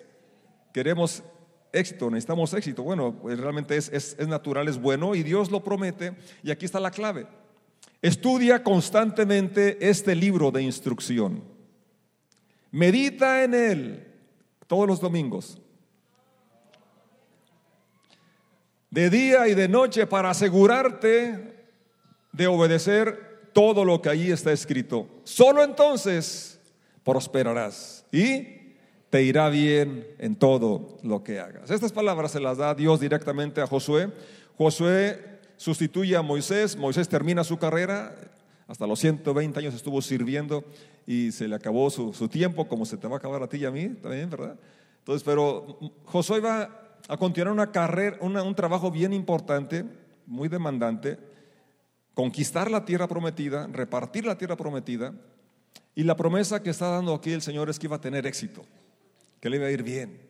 Queremos 0.74 1.22
éxito, 1.72 2.10
necesitamos 2.10 2.52
éxito. 2.52 2.82
Bueno, 2.82 3.16
pues 3.22 3.40
realmente 3.40 3.74
es, 3.74 3.88
es 3.90 4.28
natural, 4.28 4.68
es 4.68 4.78
bueno 4.78 5.14
y 5.14 5.22
Dios 5.22 5.50
lo 5.50 5.64
promete. 5.64 6.14
Y 6.42 6.50
aquí 6.50 6.66
está 6.66 6.78
la 6.78 6.90
clave. 6.90 7.26
Estudia 8.02 8.62
constantemente 8.62 9.78
este 9.80 10.14
libro 10.14 10.50
de 10.50 10.60
instrucción. 10.62 11.42
Medita 12.70 13.44
en 13.44 13.54
él 13.54 14.07
todos 14.68 14.86
los 14.86 15.00
domingos. 15.00 15.58
De 18.90 19.10
día 19.10 19.48
y 19.48 19.54
de 19.54 19.68
noche 19.68 20.06
para 20.06 20.30
asegurarte 20.30 21.66
de 22.32 22.46
obedecer 22.46 23.50
todo 23.52 23.84
lo 23.84 24.00
que 24.00 24.08
allí 24.08 24.30
está 24.30 24.52
escrito. 24.52 25.08
Solo 25.24 25.64
entonces 25.64 26.60
prosperarás 27.02 28.06
y 28.12 28.58
te 29.10 29.22
irá 29.22 29.48
bien 29.48 30.06
en 30.18 30.36
todo 30.36 30.98
lo 31.02 31.24
que 31.24 31.40
hagas. 31.40 31.70
Estas 31.70 31.92
palabras 31.92 32.32
se 32.32 32.40
las 32.40 32.58
da 32.58 32.74
Dios 32.74 33.00
directamente 33.00 33.60
a 33.60 33.66
Josué. 33.66 34.12
Josué 34.56 35.40
sustituye 35.56 36.16
a 36.16 36.22
Moisés, 36.22 36.76
Moisés 36.76 37.08
termina 37.08 37.42
su 37.42 37.58
carrera, 37.58 38.14
hasta 38.68 38.86
los 38.86 39.00
120 39.00 39.58
años 39.58 39.74
estuvo 39.74 40.00
sirviendo 40.00 40.64
y 41.06 41.32
se 41.32 41.48
le 41.48 41.56
acabó 41.56 41.90
su, 41.90 42.12
tiempo, 42.28 42.68
como 42.68 42.86
se 42.86 42.96
te 42.96 43.08
va 43.08 43.16
a 43.16 43.18
acabar 43.18 43.42
a 43.42 43.48
ti 43.48 43.56
y 43.56 43.64
a 43.64 43.72
mí 43.72 43.88
también, 43.88 44.30
¿verdad? 44.30 44.56
Entonces, 44.98 45.24
pero 45.24 45.78
Josué 46.04 46.38
va 46.38 46.70
a 47.08 47.16
continuar 47.16 47.52
una 47.52 47.72
carrera, 47.72 48.18
un 48.20 48.54
trabajo 48.54 48.90
bien 48.90 49.12
importante, 49.12 49.84
muy 50.26 50.48
demandante, 50.48 51.18
conquistar 52.14 52.70
la 52.70 52.84
tierra 52.84 53.08
prometida, 53.08 53.66
repartir 53.66 54.26
la 54.26 54.38
tierra 54.38 54.56
prometida, 54.56 55.14
y 55.94 56.04
la 56.04 56.14
promesa 56.14 56.62
que 56.62 56.70
está 56.70 56.90
dando 56.90 57.14
aquí 57.14 57.32
el 57.32 57.42
Señor 57.42 57.68
es 57.70 57.78
que 57.78 57.86
iba 57.86 57.96
a 57.96 58.00
tener 58.00 58.24
éxito 58.26 58.64
que 59.40 59.50
le 59.50 59.56
iba 59.56 59.66
a 59.66 59.70
ir 59.70 59.82
bien. 59.82 60.20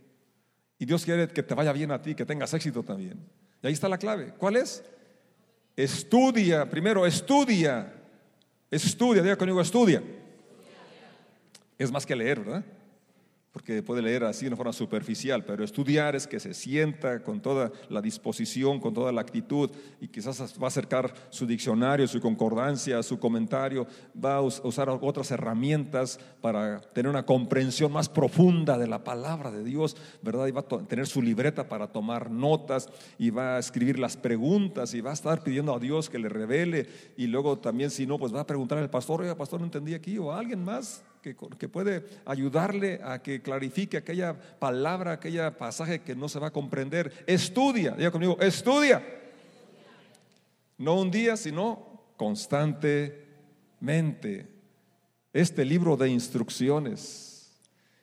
Y 0.79 0.87
Dios 0.87 1.05
quiere 1.05 1.29
que 1.29 1.43
te 1.43 1.55
vaya 1.55 1.73
bien 1.73 1.91
a 1.91 2.01
ti, 2.01 2.15
que 2.15 2.25
tengas 2.25 2.55
éxito 2.55 2.83
también. 2.83 3.19
Y 3.63 3.67
ahí 3.67 3.73
está 3.73 3.89
la 3.89 3.99
clave. 3.99 4.35
¿Cuál 4.39 4.57
es? 4.57 4.85
Estudia, 5.77 6.69
primero, 6.69 7.05
estudia. 7.07 7.98
Estudia, 8.71 9.23
diga 9.23 9.37
conmigo, 9.37 9.61
estudia. 9.61 10.03
Es 11.79 11.91
más 11.91 12.05
que 12.05 12.17
leer, 12.17 12.41
¿verdad? 12.41 12.65
Porque 13.53 13.83
puede 13.83 14.03
leer 14.03 14.25
así 14.25 14.45
de 14.45 14.49
una 14.49 14.57
forma 14.57 14.73
superficial, 14.73 15.45
pero 15.45 15.65
estudiar 15.65 16.15
es 16.15 16.27
que 16.27 16.39
se 16.39 16.53
sienta 16.53 17.23
con 17.23 17.41
toda 17.41 17.73
la 17.89 18.03
disposición, 18.03 18.79
con 18.79 18.93
toda 18.93 19.11
la 19.11 19.23
actitud, 19.23 19.71
y 20.01 20.09
quizás 20.09 20.41
va 20.61 20.67
a 20.67 20.69
acercar 20.69 21.13
su 21.31 21.47
diccionario, 21.47 22.07
su 22.07 22.21
concordancia, 22.21 23.03
su 23.03 23.19
comentario, 23.19 23.87
va 24.23 24.37
a 24.37 24.43
usar 24.43 24.91
otras 24.91 25.31
herramientas 25.31 26.21
para 26.41 26.81
tener 26.81 27.09
una 27.09 27.25
comprensión 27.25 27.91
más 27.91 28.09
profunda 28.09 28.77
de 28.77 28.87
la 28.87 29.03
palabra 29.03 29.51
de 29.51 29.65
Dios, 29.65 29.97
¿verdad? 30.23 30.47
Y 30.47 30.53
va 30.53 30.61
a 30.61 30.87
tener 30.87 31.07
su 31.07 31.23
libreta 31.23 31.69
para 31.69 31.89
tomar 31.89 32.31
notas, 32.31 32.89
y 33.19 33.31
va 33.31 33.57
a 33.57 33.59
escribir 33.59 33.99
las 33.99 34.17
preguntas, 34.17 34.93
y 34.93 35.01
va 35.01 35.11
a 35.11 35.15
estar 35.15 35.43
pidiendo 35.43 35.75
a 35.75 35.79
Dios 35.79 36.11
que 36.11 36.19
le 36.19 36.29
revele, 36.29 36.87
y 37.17 37.27
luego 37.27 37.59
también 37.59 37.91
si 37.91 38.07
no, 38.07 38.19
pues 38.19 38.35
va 38.35 38.41
a 38.41 38.47
preguntar 38.47 38.77
al 38.77 38.91
pastor, 38.91 39.23
oye, 39.23 39.35
pastor, 39.35 39.59
no 39.59 39.67
entendí 39.67 39.95
aquí, 39.95 40.19
o 40.19 40.31
a 40.31 40.39
alguien 40.39 40.63
más 40.63 41.03
que, 41.21 41.35
puede 41.69 42.05
ayudarle 42.25 43.01
a 43.03 43.23
que 43.23 43.43
clarifique 43.43 43.97
aquella 43.97 44.39
palabra, 44.59 45.13
aquella 45.13 45.57
pasaje 45.57 46.01
que 46.01 46.15
no 46.15 46.29
se 46.29 46.39
va 46.39 46.49
a 46.49 46.53
comprender. 46.53 47.25
Estudia, 47.27 47.93
diga 47.93 48.11
conmigo, 48.11 48.37
estudia. 48.41 49.03
No 50.79 51.01
un 51.01 51.11
día, 51.11 51.37
sino 51.37 52.13
constantemente. 52.17 54.47
Este 55.33 55.65
libro 55.65 55.97
de 55.97 56.09
instrucciones. 56.09 57.53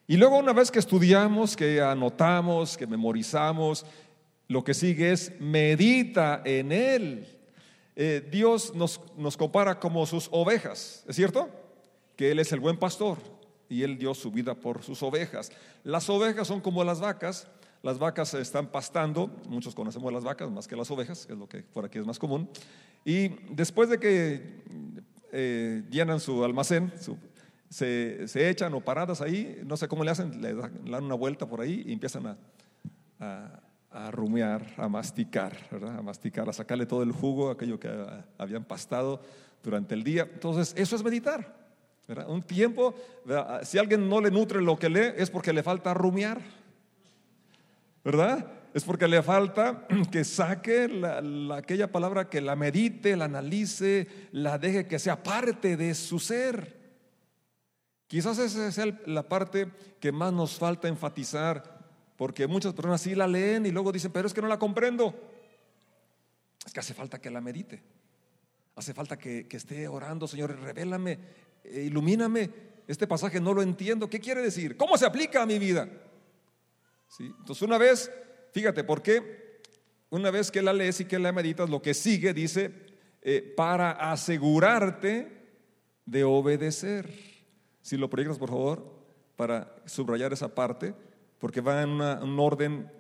Y 0.08 0.18
luego 0.18 0.38
una 0.38 0.54
vez 0.54 0.70
que 0.70 0.80
estudiamos, 0.80 1.56
que 1.56 1.82
anotamos, 1.82 2.78
que 2.78 2.86
memorizamos, 2.86 3.86
lo 4.48 4.64
que 4.64 4.74
sigue 4.74 5.12
es 5.12 5.32
medita 5.40 6.42
en 6.46 6.72
él. 6.72 7.28
Eh, 7.96 8.28
Dios 8.30 8.76
nos, 8.76 9.02
nos 9.18 9.38
compara 9.38 9.80
como 9.80 10.06
sus 10.06 10.28
ovejas, 10.32 11.04
¿es 11.08 11.16
cierto? 11.16 11.50
Que 12.16 12.32
Él 12.32 12.40
es 12.40 12.52
el 12.52 12.60
buen 12.60 12.78
pastor 12.78 13.18
y 13.70 13.84
Él 13.84 13.98
dio 13.98 14.14
su 14.14 14.32
vida 14.32 14.56
por 14.56 14.84
sus 14.84 15.02
ovejas. 15.04 15.52
Las 15.84 16.10
ovejas 16.10 16.48
son 16.48 16.62
como 16.62 16.84
las 16.84 17.00
vacas, 17.00 17.48
las 17.82 18.00
vacas 18.00 18.34
están 18.34 18.68
pastando, 18.68 19.28
muchos 19.48 19.76
conocemos 19.76 20.12
las 20.12 20.24
vacas 20.24 20.50
más 20.50 20.68
que 20.68 20.76
las 20.76 20.90
ovejas, 20.92 21.26
que 21.26 21.34
es 21.34 21.40
lo 21.40 21.48
que 21.48 21.62
por 21.62 21.86
aquí 21.86 22.00
es 22.00 22.06
más 22.06 22.20
común, 22.20 22.50
y 23.04 23.30
después 23.54 23.90
de 23.90 24.00
que 24.00 24.64
eh, 25.32 25.84
llenan 25.90 26.20
su 26.20 26.44
almacén, 26.44 26.92
se, 27.70 28.50
echan 28.50 28.74
o 28.74 28.82
paradas 28.82 29.22
ahí, 29.22 29.62
no 29.66 29.78
sé 29.78 29.88
cómo 29.88 30.04
le 30.04 30.12
hacen, 30.12 30.42
le 30.42 30.54
dan 30.54 31.04
una 31.04 31.16
vuelta 31.16 31.48
por 31.48 31.62
ahí 31.62 31.84
y 31.86 31.94
empiezan 31.94 32.28
a, 32.28 32.38
a, 33.20 33.62
a 33.96 34.12
rumiar, 34.12 34.74
a 34.78 34.90
masticar, 34.90 35.58
a 35.72 36.02
masticar, 36.02 36.50
a 36.50 36.54
sacarle 36.54 36.86
todo 36.86 37.04
el 37.04 37.12
jugo, 37.12 37.50
aquello 37.50 37.80
que 37.80 37.90
habían 38.38 38.66
pastado 38.66 39.22
durante 39.64 39.94
el 39.96 40.04
día. 40.04 40.28
Entonces, 40.32 40.74
eso 40.78 40.96
es 40.96 41.04
meditar. 41.04 41.65
Un 42.28 42.44
tiempo, 42.44 42.94
si 43.64 43.78
alguien 43.80 44.08
no 44.08 44.22
le 44.22 44.30
nutre 44.30 44.62
lo 44.62 44.78
que 44.78 44.90
lee, 44.90 45.14
es 45.18 45.30
porque 45.30 45.52
le 45.52 45.64
falta 45.64 45.94
rumiar. 45.94 46.40
¿Verdad? 48.04 48.46
Es 48.76 48.84
porque 48.84 49.08
le 49.08 49.24
falta 49.24 49.88
que 50.12 50.24
saque 50.24 51.02
aquella 51.56 51.92
palabra, 51.92 52.30
que 52.30 52.42
la 52.42 52.56
medite, 52.56 53.16
la 53.16 53.26
analice, 53.26 54.08
la 54.34 54.60
deje 54.60 54.86
que 54.86 55.00
sea 55.00 55.24
parte 55.24 55.78
de 55.78 55.96
su 55.96 56.20
ser. 56.20 56.76
Quizás 58.08 58.38
esa 58.38 58.72
sea 58.72 59.00
la 59.08 59.24
parte 59.24 59.72
que 60.00 60.12
más 60.12 60.32
nos 60.32 60.60
falta 60.60 60.88
enfatizar, 60.88 61.80
porque 62.18 62.46
muchas 62.46 62.74
personas 62.74 63.02
sí 63.02 63.16
la 63.16 63.28
leen 63.28 63.66
y 63.66 63.72
luego 63.72 63.92
dicen, 63.92 64.12
pero 64.12 64.28
es 64.28 64.34
que 64.34 64.42
no 64.42 64.48
la 64.48 64.60
comprendo. 64.60 65.16
Es 66.64 66.72
que 66.72 66.82
hace 66.82 66.94
falta 66.94 67.20
que 67.20 67.32
la 67.32 67.42
medite. 67.42 67.82
Hace 68.76 68.94
falta 68.94 69.18
que, 69.18 69.48
que 69.48 69.58
esté 69.58 69.88
orando, 69.88 70.28
Señor, 70.28 70.56
revélame 70.60 71.18
ilumíname, 71.74 72.50
este 72.88 73.08
pasaje 73.08 73.40
no 73.40 73.54
lo 73.54 73.62
entiendo, 73.62 74.10
¿qué 74.10 74.20
quiere 74.20 74.42
decir? 74.42 74.78
¿Cómo 74.78 74.98
se 74.98 75.06
aplica 75.06 75.42
a 75.42 75.46
mi 75.46 75.60
vida? 75.60 75.90
¿Sí? 77.08 77.26
Entonces 77.40 77.62
una 77.62 77.78
vez, 77.78 78.12
fíjate, 78.54 78.84
¿por 78.84 79.02
qué? 79.02 79.62
Una 80.10 80.32
vez 80.32 80.52
que 80.52 80.62
la 80.62 80.74
lees 80.74 81.00
y 81.00 81.06
que 81.06 81.20
la 81.20 81.32
meditas, 81.32 81.70
lo 81.70 81.82
que 81.82 81.94
sigue 81.94 82.34
dice, 82.34 82.72
eh, 83.22 83.42
para 83.56 83.92
asegurarte 83.92 85.32
de 86.06 86.24
obedecer. 86.24 87.12
Si 87.82 87.98
lo 87.98 88.10
proyectas, 88.10 88.38
por 88.38 88.50
favor, 88.50 89.04
para 89.36 89.76
subrayar 89.86 90.32
esa 90.34 90.54
parte, 90.54 90.94
porque 91.40 91.62
va 91.62 91.82
en 91.82 91.90
un 91.90 92.40
orden, 92.40 92.92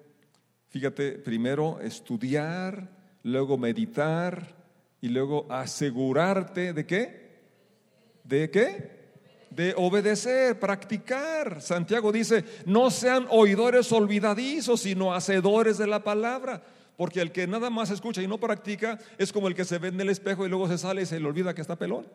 fíjate, 0.69 1.13
primero 1.13 1.79
estudiar, 1.79 2.89
luego 3.23 3.57
meditar 3.57 4.55
y 5.01 5.09
luego 5.09 5.45
asegurarte 5.49 6.73
de 6.73 6.85
qué? 6.85 7.24
¿De 8.25 8.49
qué? 8.49 8.95
De 9.51 9.73
obedecer, 9.77 10.59
practicar. 10.59 11.61
Santiago 11.61 12.11
dice, 12.11 12.43
no 12.65 12.91
sean 12.91 13.27
oidores 13.29 13.91
olvidadizos, 13.91 14.81
sino 14.81 15.13
hacedores 15.13 15.77
de 15.77 15.87
la 15.87 16.03
palabra. 16.03 16.63
Porque 16.97 17.21
el 17.21 17.31
que 17.31 17.47
nada 17.47 17.69
más 17.69 17.91
escucha 17.91 18.21
y 18.21 18.27
no 18.27 18.39
practica 18.39 18.99
es 19.17 19.31
como 19.31 19.47
el 19.47 19.55
que 19.55 19.65
se 19.65 19.77
ve 19.77 19.89
en 19.89 20.01
el 20.01 20.09
espejo 20.09 20.45
y 20.45 20.49
luego 20.49 20.67
se 20.67 20.77
sale 20.77 21.03
y 21.03 21.05
se 21.05 21.19
le 21.19 21.27
olvida 21.27 21.53
que 21.53 21.61
está 21.61 21.77
pelón. 21.77 22.07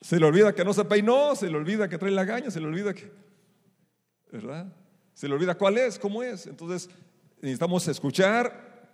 Se 0.00 0.18
le 0.18 0.26
olvida 0.26 0.54
que 0.54 0.64
no 0.64 0.72
se 0.72 0.84
peinó, 0.84 1.34
se 1.34 1.48
le 1.48 1.56
olvida 1.56 1.88
que 1.88 1.98
trae 1.98 2.10
la 2.10 2.24
gaña, 2.24 2.50
se 2.50 2.60
le 2.60 2.66
olvida 2.66 2.92
que, 2.92 3.10
¿verdad? 4.30 4.66
Se 5.14 5.28
le 5.28 5.34
olvida 5.34 5.54
cuál 5.54 5.78
es, 5.78 5.98
cómo 5.98 6.22
es. 6.22 6.46
Entonces 6.46 6.90
necesitamos 7.40 7.86
escuchar, 7.88 8.90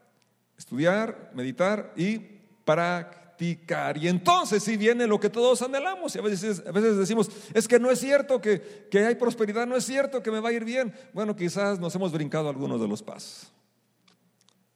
estudiar, 0.56 1.30
meditar 1.34 1.92
y 1.96 2.37
practicar. 2.68 3.96
Y 3.96 4.08
entonces 4.08 4.62
si 4.62 4.76
viene 4.76 5.06
lo 5.06 5.18
que 5.18 5.30
todos 5.30 5.62
anhelamos. 5.62 6.14
Y 6.14 6.18
a 6.18 6.22
veces, 6.22 6.62
a 6.66 6.70
veces 6.70 6.98
decimos, 6.98 7.30
es 7.54 7.66
que 7.66 7.78
no 7.78 7.90
es 7.90 7.98
cierto 7.98 8.42
que, 8.42 8.86
que 8.90 9.06
hay 9.06 9.14
prosperidad, 9.14 9.66
no 9.66 9.74
es 9.74 9.84
cierto 9.84 10.22
que 10.22 10.30
me 10.30 10.38
va 10.38 10.50
a 10.50 10.52
ir 10.52 10.66
bien. 10.66 10.92
Bueno, 11.14 11.34
quizás 11.34 11.80
nos 11.80 11.94
hemos 11.94 12.12
brincado 12.12 12.50
algunos 12.50 12.78
de 12.78 12.86
los 12.86 13.02
pasos. 13.02 13.50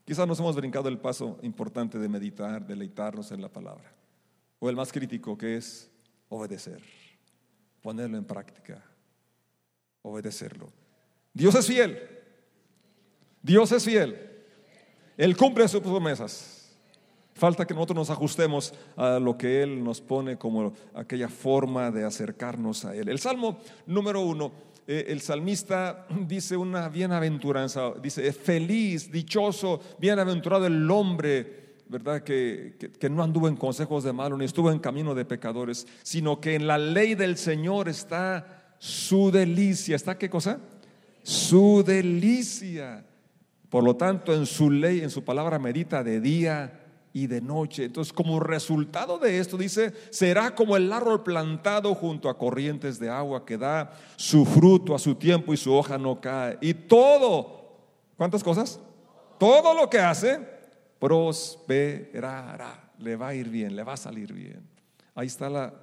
Quizás 0.07 0.27
nos 0.27 0.41
hemos 0.41 0.57
brincado 0.57 0.89
el 0.89 0.99
paso 0.99 1.39
importante 1.43 1.99
de 1.99 2.09
meditar, 2.09 2.67
deleitarnos 2.67 3.31
en 3.31 3.43
la 3.43 3.51
palabra. 3.51 3.93
O 4.59 4.71
el 4.71 4.77
más 4.77 4.91
crítico 4.91 5.37
que 5.37 5.57
es 5.57 5.91
obedecer, 6.31 6.81
ponerlo 7.83 8.17
en 8.17 8.25
práctica, 8.25 8.83
obedecerlo. 10.01 10.73
Dios 11.35 11.55
es 11.55 11.67
fiel. 11.67 11.99
Dios 13.43 13.71
es 13.71 13.85
fiel. 13.85 14.19
Él 15.19 15.37
cumple 15.37 15.69
sus 15.69 15.83
promesas. 15.83 16.62
Falta 17.43 17.67
que 17.67 17.75
nosotros 17.75 17.97
nos 17.97 18.11
ajustemos 18.11 18.73
a 18.97 19.19
lo 19.19 19.37
que 19.37 19.65
Él 19.65 19.83
nos 19.83 20.01
pone 20.01 20.39
como 20.39 20.73
aquella 20.95 21.29
forma 21.29 21.91
de 21.91 22.05
acercarnos 22.05 22.85
a 22.85 22.95
Él. 22.95 23.09
El 23.09 23.19
Salmo 23.19 23.59
número 23.85 24.21
uno, 24.21 24.53
eh, 24.87 25.07
el 25.09 25.21
salmista 25.21 26.07
dice 26.29 26.57
una 26.57 26.89
bienaventuranza, 26.89 27.95
dice, 28.01 28.33
feliz, 28.33 29.11
dichoso, 29.11 29.81
bienaventurado 29.99 30.69
el 30.69 30.89
hombre, 30.89 31.81
¿verdad? 31.89 32.23
Que, 32.23 32.77
que, 32.97 33.11
no 33.11 33.25
anduvo 33.25 33.49
en 33.49 33.57
consejos 33.57 34.05
de 34.05 34.13
malo, 34.13 34.39
ni 34.39 34.45
estuvo 34.45 34.71
en 34.71 34.79
camino 34.79 35.13
de 35.13 35.25
pecadores, 35.25 35.89
sino 36.05 36.41
que 36.41 36.55
en 36.55 36.69
la 36.69 36.79
ley 36.79 37.17
del 37.17 37.37
Señor 37.37 37.89
está 37.89 38.77
su 38.79 39.33
delicia. 39.33 39.97
¿Está 39.97 40.17
qué 40.17 40.31
cosa? 40.31 40.61
Su 41.25 41.83
delicia. 41.85 43.05
Por 43.69 43.83
lo 43.83 43.97
tanto, 43.97 44.33
en 44.33 44.47
su 44.47 44.71
ley, 44.71 45.01
en 45.01 45.11
su 45.11 45.25
palabra 45.25 45.59
medita 45.59 46.05
de 46.05 46.21
día 46.21 46.79
y 47.13 47.27
de 47.27 47.41
noche. 47.41 47.85
Entonces, 47.85 48.13
como 48.13 48.41
resultado 48.41 49.19
de 49.19 49.39
esto, 49.39 49.57
dice, 49.57 49.93
será 50.11 50.55
como 50.55 50.77
el 50.77 50.93
árbol 50.93 51.23
plantado 51.23 51.95
junto 51.95 52.29
a 52.29 52.39
corrientes 52.39 52.99
de 52.99 53.11
agua 53.11 53.45
que 53.45 53.59
da 53.59 53.93
su 54.17 54.45
fruto 54.45 54.95
a 54.95 54.99
su 54.99 55.15
tiempo 55.15 55.53
y 55.53 55.57
su 55.57 55.73
hoja 55.73 55.99
no 55.99 56.21
cae. 56.21 56.59
Y 56.61 56.75
todo, 56.75 57.79
¿cuántas 58.17 58.43
cosas? 58.43 58.81
Todo 59.39 59.75
lo 59.75 59.91
que 59.91 59.99
hace, 59.99 60.41
prosperará. 60.99 62.91
Le 62.99 63.17
va 63.17 63.29
a 63.29 63.35
ir 63.35 63.49
bien, 63.49 63.75
le 63.75 63.83
va 63.83 63.95
a 63.95 63.97
salir 63.97 64.33
bien. 64.33 64.67
Ahí 65.15 65.27
está 65.27 65.51
la, 65.51 65.75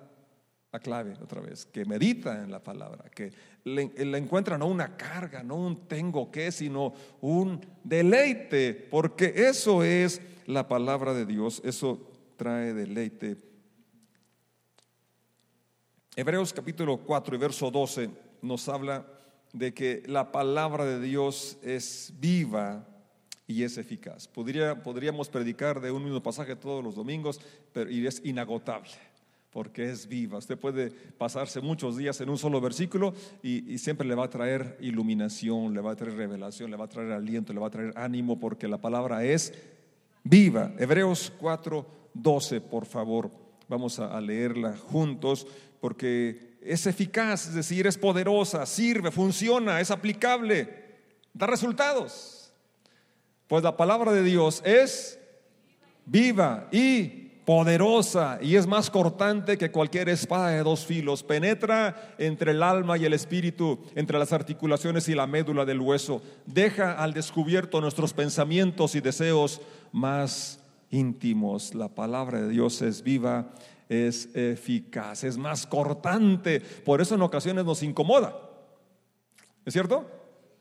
la 0.71 0.79
clave 0.79 1.15
otra 1.21 1.41
vez, 1.41 1.65
que 1.65 1.83
medita 1.83 2.43
en 2.43 2.51
la 2.51 2.61
palabra, 2.61 3.09
que 3.09 3.31
le, 3.63 3.91
encuentra 4.17 4.57
no 4.57 4.67
una 4.67 4.95
carga, 4.95 5.41
no 5.41 5.55
un 5.55 5.87
tengo 5.87 6.29
que, 6.29 6.51
sino 6.51 6.93
un 7.21 7.59
deleite, 7.83 8.73
porque 8.73 9.33
eso 9.35 9.83
es 9.83 10.21
la 10.45 10.67
palabra 10.67 11.13
de 11.13 11.25
Dios, 11.25 11.61
eso 11.65 12.11
trae 12.37 12.73
deleite. 12.73 13.37
Hebreos 16.15 16.53
capítulo 16.53 16.97
4 16.97 17.35
y 17.35 17.39
verso 17.39 17.71
12 17.71 18.09
nos 18.43 18.69
habla 18.69 19.07
de 19.53 19.73
que 19.73 20.03
la 20.05 20.31
palabra 20.31 20.85
de 20.85 21.01
Dios 21.01 21.57
es 21.63 22.13
viva 22.19 22.87
y 23.47 23.63
es 23.63 23.79
eficaz. 23.79 24.27
Podría, 24.27 24.83
podríamos 24.83 25.29
predicar 25.29 25.81
de 25.81 25.89
un 25.89 26.03
mismo 26.03 26.21
pasaje 26.21 26.55
todos 26.55 26.83
los 26.83 26.93
domingos, 26.93 27.41
pero 27.73 27.89
y 27.89 28.05
es 28.05 28.23
inagotable 28.23 29.08
porque 29.51 29.89
es 29.89 30.07
viva. 30.07 30.37
Usted 30.37 30.57
puede 30.57 30.91
pasarse 30.91 31.61
muchos 31.61 31.97
días 31.97 32.19
en 32.21 32.29
un 32.29 32.37
solo 32.37 32.61
versículo 32.61 33.13
y, 33.41 33.77
siempre 33.77 34.07
le 34.07 34.15
va 34.15 34.25
a 34.25 34.29
traer 34.29 34.77
iluminación, 34.81 35.73
le 35.73 35.81
va 35.81 35.91
a 35.91 35.95
traer 35.95 36.15
revelación, 36.15 36.69
le 36.69 36.77
va 36.77 36.85
a 36.85 36.89
traer 36.89 37.11
aliento, 37.11 37.53
le 37.53 37.59
va 37.59 37.67
a 37.67 37.71
traer 37.71 37.93
ánimo, 37.95 38.39
porque 38.39 38.67
la 38.67 38.77
palabra 38.77 39.23
es 39.23 39.53
viva. 40.23 40.73
Hebreos 40.77 41.33
4, 41.39 41.85
12, 42.13 42.61
por 42.61 42.85
favor. 42.85 43.31
Vamos 43.67 43.99
a, 43.99 44.19
leerla 44.19 44.75
juntos 44.75 45.47
porque 45.79 46.57
es 46.61 46.85
eficaz, 46.87 47.47
es 47.47 47.53
decir, 47.53 47.87
es 47.87 47.97
poderosa, 47.97 48.65
sirve, 48.65 49.11
funciona, 49.11 49.79
es 49.79 49.91
aplicable, 49.91 50.67
da 51.33 51.47
resultados. 51.47 52.51
Pues 53.47 53.63
la 53.63 53.77
palabra 53.77 54.11
de 54.11 54.23
Dios 54.23 54.61
es 54.65 55.19
viva 56.05 56.67
y 56.71 57.28
poderosa 57.49 58.37
y 58.43 58.57
es 58.57 58.67
más 58.67 58.91
cortante 58.91 59.57
que 59.57 59.71
cualquier 59.71 60.07
espada 60.07 60.49
de 60.49 60.61
dos 60.61 60.85
filos. 60.85 61.23
Penetra 61.23 62.13
entre 62.19 62.51
el 62.51 62.61
alma 62.61 62.95
y 62.95 63.05
el 63.05 63.13
espíritu, 63.13 63.79
entre 63.95 64.19
las 64.19 64.31
articulaciones 64.33 65.09
y 65.09 65.15
la 65.15 65.25
médula 65.25 65.65
del 65.65 65.81
hueso. 65.81 66.21
Deja 66.45 66.91
al 66.91 67.11
descubierto 67.11 67.81
nuestros 67.81 68.13
pensamientos 68.13 68.93
y 68.93 69.01
deseos 69.01 69.61
más 69.91 70.59
íntimos. 70.91 71.73
La 71.73 71.87
palabra 71.87 72.39
de 72.39 72.49
Dios 72.49 72.83
es 72.83 73.01
viva, 73.01 73.49
es 73.89 74.29
eficaz, 74.35 75.23
es 75.23 75.35
más 75.35 75.65
cortante. 75.65 76.61
Por 76.61 77.01
eso 77.01 77.15
en 77.15 77.23
ocasiones 77.23 77.65
nos 77.65 77.81
incomoda. 77.81 78.39
¿Es 79.65 79.73
cierto? 79.73 80.07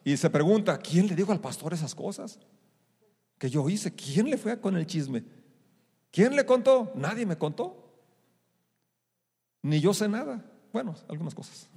Y 0.04 0.16
se 0.16 0.30
pregunta, 0.30 0.78
¿quién 0.78 1.07
le 1.07 1.14
dijo 1.14 1.33
al 1.33 1.40
pastor 1.40 1.75
esas 1.75 1.95
cosas? 1.95 2.38
Que 3.37 3.50
yo 3.50 3.68
hice, 3.68 3.95
¿quién 3.95 4.30
le 4.30 4.38
fue 4.38 4.59
con 4.59 4.75
el 4.75 4.87
chisme? 4.87 5.23
¿Quién 6.10 6.34
le 6.34 6.46
contó? 6.46 6.92
Nadie 6.94 7.26
me 7.26 7.36
contó. 7.36 7.76
Ni 9.62 9.80
yo 9.80 9.92
sé 9.92 10.08
nada. 10.08 10.44
Bueno, 10.73 10.94
algunas 11.08 11.34
cosas. 11.34 11.68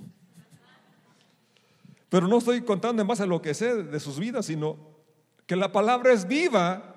Pero 2.10 2.28
no 2.28 2.38
estoy 2.38 2.62
contando 2.62 3.02
en 3.02 3.08
base 3.08 3.24
a 3.24 3.26
lo 3.26 3.42
que 3.42 3.54
sé 3.54 3.84
de 3.84 4.00
sus 4.00 4.20
vidas, 4.20 4.46
sino 4.46 4.78
que 5.46 5.56
la 5.56 5.72
palabra 5.72 6.12
es 6.12 6.28
viva 6.28 6.92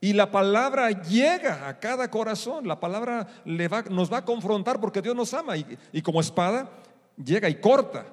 y 0.00 0.12
la 0.12 0.30
palabra 0.30 0.90
llega 0.90 1.68
a 1.68 1.78
cada 1.78 2.10
corazón. 2.10 2.66
La 2.66 2.80
palabra 2.80 3.26
le 3.44 3.68
va, 3.68 3.82
nos 3.82 4.12
va 4.12 4.18
a 4.18 4.24
confrontar 4.24 4.80
porque 4.80 5.02
Dios 5.02 5.14
nos 5.14 5.34
ama 5.34 5.56
y, 5.56 5.78
y 5.92 6.02
como 6.02 6.20
espada 6.20 6.70
llega 7.16 7.48
y 7.48 7.56
corta 7.56 8.06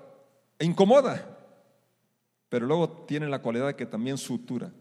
e 0.59 0.65
incomoda. 0.65 1.37
Pero 2.49 2.65
luego 2.65 2.89
tiene 3.05 3.27
la 3.27 3.41
cualidad 3.41 3.75
que 3.75 3.85
también 3.85 4.17
sutura. 4.17 4.71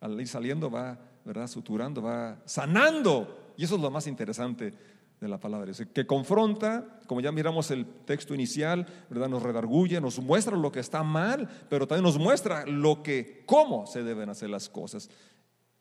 Al 0.00 0.20
ir 0.20 0.28
saliendo 0.28 0.70
va 0.70 0.98
¿verdad? 1.26 1.48
Suturando, 1.48 2.00
va 2.00 2.40
sanando. 2.44 3.52
Y 3.56 3.64
eso 3.64 3.74
es 3.74 3.80
lo 3.80 3.90
más 3.90 4.06
interesante 4.06 4.72
de 5.20 5.28
la 5.28 5.40
palabra. 5.40 5.72
Que 5.92 6.06
confronta, 6.06 7.00
como 7.06 7.20
ya 7.20 7.32
miramos 7.32 7.70
el 7.72 7.84
texto 8.04 8.32
inicial, 8.32 8.86
¿verdad? 9.10 9.28
Nos 9.28 9.42
redarguye, 9.42 10.00
nos 10.00 10.20
muestra 10.20 10.56
lo 10.56 10.70
que 10.70 10.80
está 10.80 11.02
mal, 11.02 11.48
pero 11.68 11.86
también 11.86 12.04
nos 12.04 12.18
muestra 12.18 12.64
lo 12.64 13.02
que, 13.02 13.42
cómo 13.44 13.86
se 13.86 14.04
deben 14.04 14.30
hacer 14.30 14.50
las 14.50 14.68
cosas. 14.68 15.10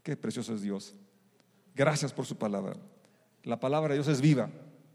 Qué 0.01 0.17
precioso 0.17 0.55
es 0.55 0.61
Dios. 0.61 0.95
Gracias 1.75 2.11
por 2.11 2.25
su 2.25 2.37
palabra. 2.37 2.75
La 3.43 3.59
palabra 3.59 3.89
de 3.89 3.99
Dios 3.99 4.07
es 4.07 4.21
viva, 4.21 4.49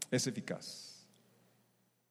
es 0.09 0.27
eficaz. 0.27 1.07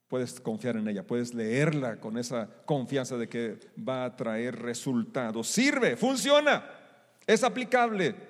Puedes 0.09 0.41
confiar 0.41 0.77
en 0.77 0.89
ella, 0.89 1.07
puedes 1.07 1.35
leerla 1.35 2.01
con 2.01 2.17
esa 2.17 2.49
confianza 2.65 3.17
de 3.17 3.29
que 3.29 3.61
va 3.77 4.07
a 4.07 4.17
traer 4.17 4.57
resultados. 4.57 5.47
Sirve, 5.47 5.97
funciona, 5.97 6.65
es 7.27 7.45
aplicable 7.45 8.30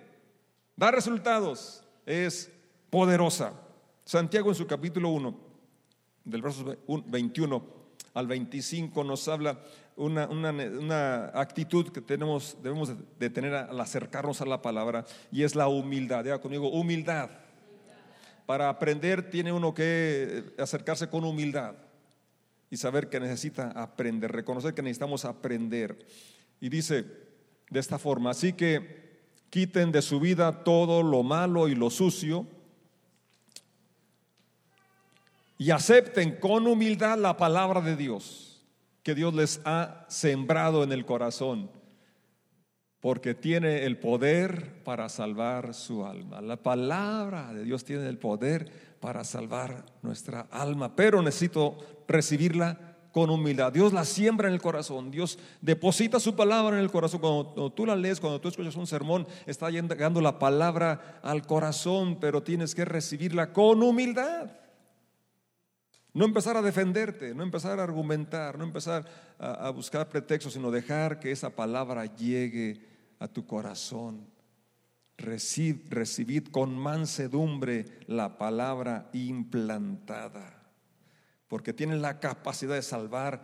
da 0.80 0.90
resultados, 0.90 1.84
es 2.06 2.50
poderosa. 2.88 3.52
Santiago 4.02 4.48
en 4.48 4.54
su 4.54 4.66
capítulo 4.66 5.10
1, 5.10 5.38
del 6.24 6.40
verso 6.40 6.74
21 7.04 7.62
al 8.14 8.26
25, 8.26 9.04
nos 9.04 9.28
habla 9.28 9.60
una, 9.96 10.26
una, 10.26 11.24
actitud 11.34 11.90
que 11.90 12.00
tenemos, 12.00 12.56
debemos 12.62 12.92
de 13.18 13.28
tener 13.28 13.54
al 13.54 13.78
acercarnos 13.78 14.40
a 14.40 14.46
la 14.46 14.62
palabra 14.62 15.04
y 15.30 15.42
es 15.42 15.54
la 15.54 15.68
humildad. 15.68 16.24
Diga 16.24 16.40
conmigo, 16.40 16.70
humildad. 16.70 17.28
Para 18.46 18.70
aprender 18.70 19.28
tiene 19.28 19.52
uno 19.52 19.74
que 19.74 20.54
acercarse 20.58 21.10
con 21.10 21.24
humildad 21.24 21.74
y 22.70 22.78
saber 22.78 23.10
que 23.10 23.20
necesita 23.20 23.70
aprender, 23.72 24.32
reconocer 24.32 24.72
que 24.72 24.80
necesitamos 24.80 25.26
aprender. 25.26 26.06
Y 26.58 26.70
dice 26.70 27.04
de 27.68 27.80
esta 27.80 27.98
forma, 27.98 28.30
así 28.30 28.54
que 28.54 29.09
quiten 29.50 29.92
de 29.92 30.00
su 30.00 30.20
vida 30.20 30.64
todo 30.64 31.02
lo 31.02 31.22
malo 31.22 31.68
y 31.68 31.74
lo 31.74 31.90
sucio 31.90 32.46
y 35.58 35.72
acepten 35.72 36.36
con 36.36 36.66
humildad 36.66 37.18
la 37.18 37.36
palabra 37.36 37.82
de 37.82 37.96
Dios 37.96 38.50
que 39.02 39.14
Dios 39.14 39.34
les 39.34 39.60
ha 39.64 40.04
sembrado 40.08 40.84
en 40.84 40.92
el 40.92 41.04
corazón, 41.04 41.70
porque 43.00 43.34
tiene 43.34 43.84
el 43.84 43.98
poder 43.98 44.82
para 44.84 45.08
salvar 45.08 45.74
su 45.74 46.04
alma. 46.04 46.40
La 46.40 46.56
palabra 46.56 47.52
de 47.52 47.64
Dios 47.64 47.84
tiene 47.84 48.06
el 48.08 48.18
poder 48.18 48.70
para 49.00 49.24
salvar 49.24 49.86
nuestra 50.02 50.42
alma, 50.50 50.94
pero 50.94 51.22
necesito 51.22 51.78
recibirla 52.06 52.89
con 53.12 53.30
humildad. 53.30 53.72
Dios 53.72 53.92
la 53.92 54.04
siembra 54.04 54.48
en 54.48 54.54
el 54.54 54.62
corazón. 54.62 55.10
Dios 55.10 55.38
deposita 55.60 56.20
su 56.20 56.36
palabra 56.36 56.76
en 56.76 56.82
el 56.82 56.90
corazón. 56.90 57.20
Cuando, 57.20 57.72
tú 57.72 57.86
la 57.86 57.96
lees, 57.96 58.20
cuando 58.20 58.40
tú 58.40 58.48
escuchas 58.48 58.76
un 58.76 58.86
sermón, 58.86 59.26
está 59.46 59.70
llegando 59.70 60.20
la 60.20 60.38
palabra 60.38 61.20
al 61.22 61.46
corazón, 61.46 62.18
pero 62.20 62.42
tienes 62.42 62.74
que 62.74 62.84
recibirla 62.84 63.52
con 63.52 63.82
humildad. 63.82 64.52
No 66.12 66.24
empezar 66.24 66.56
a 66.56 66.62
defenderte, 66.62 67.34
no 67.34 67.42
empezar 67.42 67.78
a 67.78 67.84
argumentar, 67.84 68.58
no 68.58 68.64
empezar 68.64 69.06
a, 69.38 69.70
buscar 69.70 70.08
pretextos, 70.08 70.54
sino 70.54 70.70
dejar 70.70 71.20
que 71.20 71.30
esa 71.30 71.50
palabra 71.50 72.04
llegue 72.16 72.84
a 73.20 73.28
tu 73.28 73.46
corazón. 73.46 74.26
recibid 75.16 76.48
con 76.48 76.76
mansedumbre 76.76 77.84
la 78.06 78.38
palabra 78.38 79.08
implantada 79.12 80.59
porque 81.50 81.72
tienen 81.72 82.00
la 82.00 82.20
capacidad 82.20 82.76
de 82.76 82.82
salvar 82.82 83.42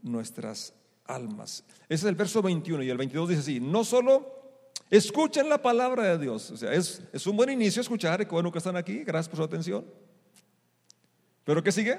nuestras 0.00 0.72
almas. 1.04 1.64
Ese 1.88 2.04
es 2.04 2.04
el 2.04 2.14
verso 2.14 2.40
21 2.40 2.84
y 2.84 2.88
el 2.88 2.96
22 2.96 3.30
dice 3.30 3.40
así, 3.40 3.58
no 3.58 3.82
solo 3.82 4.70
escuchen 4.88 5.48
la 5.48 5.60
palabra 5.60 6.04
de 6.04 6.18
Dios, 6.18 6.52
o 6.52 6.56
sea, 6.56 6.72
es, 6.72 7.26
un 7.26 7.36
buen 7.36 7.50
inicio 7.50 7.82
escuchar, 7.82 8.24
qué 8.24 8.32
bueno 8.32 8.52
que 8.52 8.58
están 8.58 8.76
aquí, 8.76 9.02
gracias 9.02 9.28
por 9.28 9.38
su 9.38 9.42
atención. 9.42 9.84
Pero 11.42 11.60
¿qué 11.60 11.72
sigue? 11.72 11.98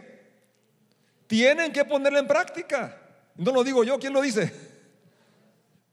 Tienen 1.28 1.74
que 1.74 1.84
ponerla 1.84 2.20
en 2.20 2.28
práctica. 2.28 2.98
No 3.36 3.52
lo 3.52 3.62
digo 3.62 3.84
yo, 3.84 4.00
¿quién 4.00 4.14
lo 4.14 4.22
dice? 4.22 4.54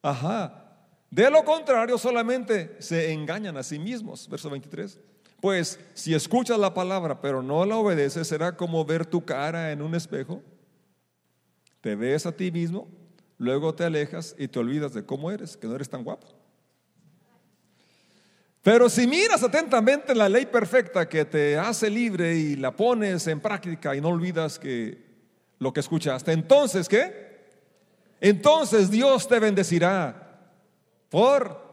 Ajá. 0.00 0.78
De 1.10 1.28
lo 1.28 1.44
contrario, 1.44 1.98
solamente 1.98 2.76
se 2.78 3.12
engañan 3.12 3.56
a 3.56 3.64
sí 3.64 3.80
mismos. 3.80 4.28
Verso 4.28 4.48
23. 4.48 5.00
Pues 5.46 5.78
si 5.94 6.12
escuchas 6.12 6.58
la 6.58 6.74
palabra 6.74 7.20
pero 7.20 7.40
no 7.40 7.64
la 7.64 7.76
obedeces, 7.76 8.26
será 8.26 8.56
como 8.56 8.84
ver 8.84 9.06
tu 9.06 9.24
cara 9.24 9.70
en 9.70 9.80
un 9.80 9.94
espejo. 9.94 10.42
Te 11.80 11.94
ves 11.94 12.26
a 12.26 12.32
ti 12.32 12.50
mismo, 12.50 12.88
luego 13.38 13.72
te 13.72 13.84
alejas 13.84 14.34
y 14.40 14.48
te 14.48 14.58
olvidas 14.58 14.92
de 14.92 15.06
cómo 15.06 15.30
eres, 15.30 15.56
que 15.56 15.68
no 15.68 15.76
eres 15.76 15.88
tan 15.88 16.02
guapo. 16.02 16.26
Pero 18.60 18.88
si 18.88 19.06
miras 19.06 19.44
atentamente 19.44 20.16
la 20.16 20.28
ley 20.28 20.46
perfecta 20.46 21.08
que 21.08 21.24
te 21.24 21.56
hace 21.56 21.90
libre 21.90 22.34
y 22.34 22.56
la 22.56 22.74
pones 22.74 23.24
en 23.28 23.38
práctica 23.38 23.94
y 23.94 24.00
no 24.00 24.08
olvidas 24.08 24.58
que 24.58 25.00
lo 25.60 25.72
que 25.72 25.78
escuchaste, 25.78 26.32
entonces 26.32 26.88
¿qué? 26.88 27.46
Entonces 28.20 28.90
Dios 28.90 29.28
te 29.28 29.38
bendecirá 29.38 30.40
por 31.08 31.65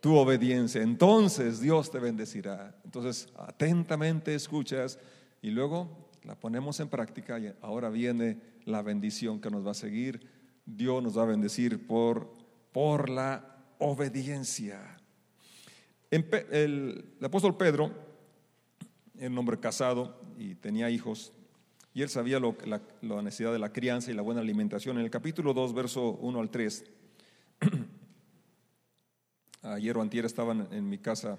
tu 0.00 0.16
obediencia. 0.16 0.82
Entonces 0.82 1.60
Dios 1.60 1.90
te 1.90 1.98
bendecirá. 1.98 2.74
Entonces 2.84 3.28
atentamente 3.36 4.34
escuchas 4.34 4.98
y 5.42 5.50
luego 5.50 6.08
la 6.24 6.34
ponemos 6.34 6.80
en 6.80 6.88
práctica 6.88 7.38
y 7.38 7.52
ahora 7.60 7.90
viene 7.90 8.38
la 8.64 8.82
bendición 8.82 9.40
que 9.40 9.50
nos 9.50 9.66
va 9.66 9.72
a 9.72 9.74
seguir. 9.74 10.26
Dios 10.66 11.02
nos 11.02 11.16
va 11.16 11.22
a 11.22 11.26
bendecir 11.26 11.86
por, 11.86 12.32
por 12.72 13.08
la 13.08 13.56
obediencia. 13.78 14.98
El, 16.10 17.04
apóstol 17.22 17.56
Pedro 17.56 18.10
un 19.20 19.36
hombre 19.36 19.60
casado 19.60 20.18
y 20.38 20.54
tenía 20.54 20.88
hijos, 20.90 21.32
y 21.92 22.02
él 22.02 22.08
sabía 22.08 22.40
lo, 22.40 22.56
la, 22.64 22.80
la, 23.02 23.20
necesidad 23.20 23.52
de 23.52 23.58
la 23.58 23.72
crianza 23.72 24.10
y 24.10 24.14
la 24.14 24.22
buena 24.22 24.40
alimentación. 24.40 24.96
En 24.96 25.04
el 25.04 25.10
capítulo 25.10 25.52
2, 25.52 25.74
verso 25.74 26.12
1 26.12 26.40
al 26.40 26.50
3, 26.50 26.84
ayer 29.62 29.96
o 29.96 30.02
antier 30.02 30.24
estaban 30.24 30.68
en 30.70 30.88
mi 30.88 30.98
casa 30.98 31.38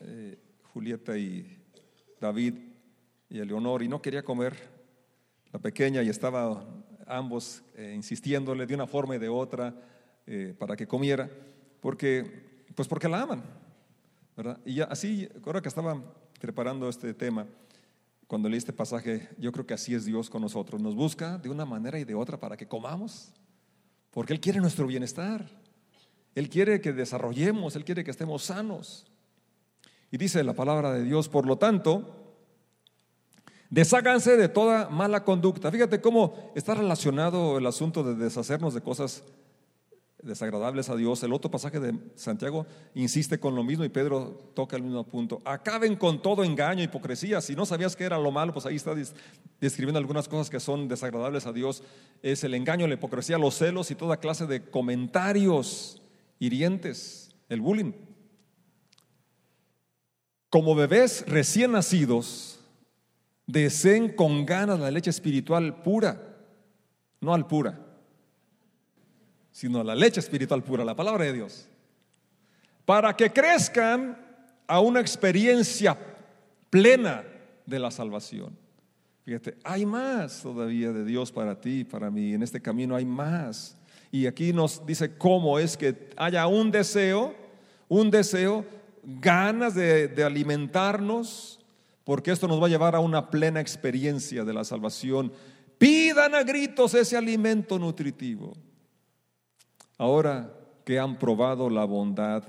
eh, 0.00 0.38
Julieta 0.72 1.16
y 1.16 1.58
David 2.20 2.54
y 3.28 3.38
Eleonor, 3.38 3.82
y 3.82 3.88
no 3.88 4.02
quería 4.02 4.22
comer 4.22 4.56
la 5.52 5.58
pequeña, 5.58 6.02
y 6.02 6.08
estaba 6.08 6.64
ambos 7.06 7.62
eh, 7.74 7.92
insistiéndole 7.94 8.66
de 8.66 8.74
una 8.74 8.86
forma 8.86 9.16
y 9.16 9.18
de 9.18 9.28
otra 9.28 9.74
eh, 10.26 10.54
para 10.58 10.76
que 10.76 10.86
comiera, 10.86 11.30
porque, 11.80 12.64
pues 12.74 12.88
porque 12.88 13.08
la 13.08 13.22
aman. 13.22 13.42
Y 14.64 14.80
así, 14.80 15.28
ahora 15.44 15.60
que 15.60 15.68
estaba 15.68 16.00
preparando 16.40 16.88
este 16.88 17.12
tema, 17.12 17.46
cuando 18.26 18.48
leí 18.48 18.56
este 18.56 18.72
pasaje, 18.72 19.28
yo 19.38 19.52
creo 19.52 19.66
que 19.66 19.74
así 19.74 19.94
es 19.94 20.06
Dios 20.06 20.30
con 20.30 20.40
nosotros. 20.40 20.80
Nos 20.80 20.94
busca 20.94 21.36
de 21.36 21.50
una 21.50 21.66
manera 21.66 21.98
y 21.98 22.04
de 22.04 22.14
otra 22.14 22.40
para 22.40 22.56
que 22.56 22.66
comamos, 22.66 23.32
porque 24.10 24.32
Él 24.32 24.40
quiere 24.40 24.58
nuestro 24.58 24.86
bienestar. 24.86 25.61
Él 26.34 26.48
quiere 26.48 26.80
que 26.80 26.92
desarrollemos, 26.92 27.76
Él 27.76 27.84
quiere 27.84 28.04
que 28.04 28.10
estemos 28.10 28.44
sanos. 28.44 29.06
Y 30.10 30.18
dice 30.18 30.44
la 30.44 30.54
palabra 30.54 30.92
de 30.92 31.04
Dios, 31.04 31.28
por 31.28 31.46
lo 31.46 31.56
tanto, 31.56 32.36
desháganse 33.70 34.36
de 34.36 34.48
toda 34.48 34.88
mala 34.90 35.24
conducta. 35.24 35.70
Fíjate 35.70 36.00
cómo 36.00 36.52
está 36.54 36.74
relacionado 36.74 37.56
el 37.58 37.66
asunto 37.66 38.04
de 38.04 38.14
deshacernos 38.14 38.74
de 38.74 38.82
cosas 38.82 39.24
desagradables 40.22 40.88
a 40.88 40.96
Dios. 40.96 41.22
El 41.22 41.32
otro 41.32 41.50
pasaje 41.50 41.80
de 41.80 41.94
Santiago 42.14 42.66
insiste 42.94 43.40
con 43.40 43.54
lo 43.54 43.64
mismo 43.64 43.84
y 43.84 43.88
Pedro 43.88 44.52
toca 44.54 44.76
el 44.76 44.82
mismo 44.82 45.04
punto. 45.04 45.40
Acaben 45.44 45.96
con 45.96 46.20
todo 46.22 46.44
engaño, 46.44 46.82
hipocresía. 46.82 47.40
Si 47.40 47.56
no 47.56 47.66
sabías 47.66 47.96
que 47.96 48.04
era 48.04 48.18
lo 48.18 48.30
malo, 48.30 48.52
pues 48.52 48.66
ahí 48.66 48.76
está 48.76 48.94
describiendo 49.60 49.98
algunas 49.98 50.28
cosas 50.28 50.48
que 50.48 50.60
son 50.60 50.88
desagradables 50.88 51.46
a 51.46 51.52
Dios. 51.52 51.82
Es 52.22 52.44
el 52.44 52.54
engaño, 52.54 52.86
la 52.86 52.94
hipocresía, 52.94 53.38
los 53.38 53.56
celos 53.56 53.90
y 53.90 53.94
toda 53.94 54.18
clase 54.18 54.46
de 54.46 54.62
comentarios 54.62 56.01
hirientes, 56.44 57.34
el 57.48 57.60
bullying. 57.60 57.92
Como 60.50 60.74
bebés 60.74 61.24
recién 61.26 61.72
nacidos, 61.72 62.60
deseen 63.46 64.14
con 64.14 64.44
ganas 64.44 64.78
la 64.78 64.90
leche 64.90 65.10
espiritual 65.10 65.82
pura, 65.82 66.36
no 67.20 67.34
al 67.34 67.46
pura 67.46 67.92
sino 69.52 69.84
la 69.84 69.94
leche 69.94 70.18
espiritual 70.18 70.64
pura, 70.64 70.84
la 70.84 70.96
palabra 70.96 71.26
de 71.26 71.34
Dios, 71.34 71.68
para 72.84 73.14
que 73.14 73.30
crezcan 73.30 74.18
a 74.66 74.80
una 74.80 75.00
experiencia 75.00 75.96
plena 76.70 77.22
de 77.66 77.78
la 77.78 77.90
salvación. 77.90 78.56
Fíjate, 79.24 79.58
hay 79.62 79.86
más 79.86 80.42
todavía 80.42 80.90
de 80.90 81.04
Dios 81.04 81.30
para 81.30 81.60
ti, 81.60 81.84
para 81.84 82.10
mí. 82.10 82.32
En 82.32 82.42
este 82.42 82.60
camino 82.60 82.96
hay 82.96 83.04
más. 83.04 83.76
Y 84.12 84.26
aquí 84.26 84.52
nos 84.52 84.86
dice 84.86 85.16
cómo 85.16 85.58
es 85.58 85.76
que 85.76 86.10
haya 86.16 86.46
un 86.46 86.70
deseo, 86.70 87.34
un 87.88 88.10
deseo, 88.10 88.64
ganas 89.02 89.74
de, 89.74 90.06
de 90.06 90.22
alimentarnos, 90.22 91.58
porque 92.04 92.30
esto 92.30 92.46
nos 92.46 92.62
va 92.62 92.66
a 92.66 92.70
llevar 92.70 92.94
a 92.94 93.00
una 93.00 93.30
plena 93.30 93.60
experiencia 93.60 94.44
de 94.44 94.52
la 94.52 94.62
salvación. 94.62 95.32
Pidan 95.78 96.34
a 96.36 96.44
gritos 96.44 96.94
ese 96.94 97.16
alimento 97.16 97.78
nutritivo 97.78 98.52
ahora 99.98 100.52
que 100.84 100.98
han 100.98 101.18
probado 101.18 101.70
la 101.70 101.84
bondad 101.84 102.42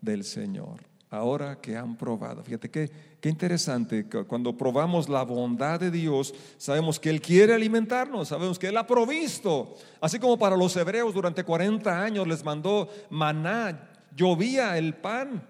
del 0.00 0.24
Señor. 0.24 0.89
Ahora 1.12 1.60
que 1.60 1.76
han 1.76 1.96
probado. 1.96 2.44
Fíjate 2.44 2.70
qué, 2.70 2.88
qué 3.20 3.28
interesante. 3.28 4.06
Cuando 4.28 4.56
probamos 4.56 5.08
la 5.08 5.24
bondad 5.24 5.80
de 5.80 5.90
Dios, 5.90 6.32
sabemos 6.56 7.00
que 7.00 7.10
Él 7.10 7.20
quiere 7.20 7.52
alimentarnos, 7.52 8.28
sabemos 8.28 8.60
que 8.60 8.68
Él 8.68 8.76
ha 8.76 8.86
provisto. 8.86 9.74
Así 10.00 10.20
como 10.20 10.38
para 10.38 10.56
los 10.56 10.76
hebreos 10.76 11.12
durante 11.12 11.42
40 11.42 12.00
años 12.00 12.28
les 12.28 12.44
mandó 12.44 12.88
maná, 13.10 13.90
llovía 14.14 14.78
el 14.78 14.94
pan, 14.94 15.44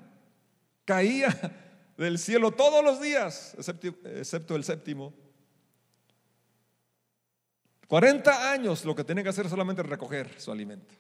caía 0.87 1.29
del 1.99 2.19
cielo 2.19 2.53
todos 2.53 2.83
los 2.83 2.99
días, 2.99 3.55
excepto, 3.59 4.57
el 4.57 4.65
séptimo. 4.65 5.13
40 7.87 8.51
años 8.51 8.85
lo 8.87 8.95
que 8.95 9.05
tienen 9.05 9.25
que 9.25 9.31
hacer 9.31 9.45
es 9.45 9.51
solamente 9.51 9.83
recoger 9.83 10.41
su 10.41 10.51
alimento. 10.51 10.95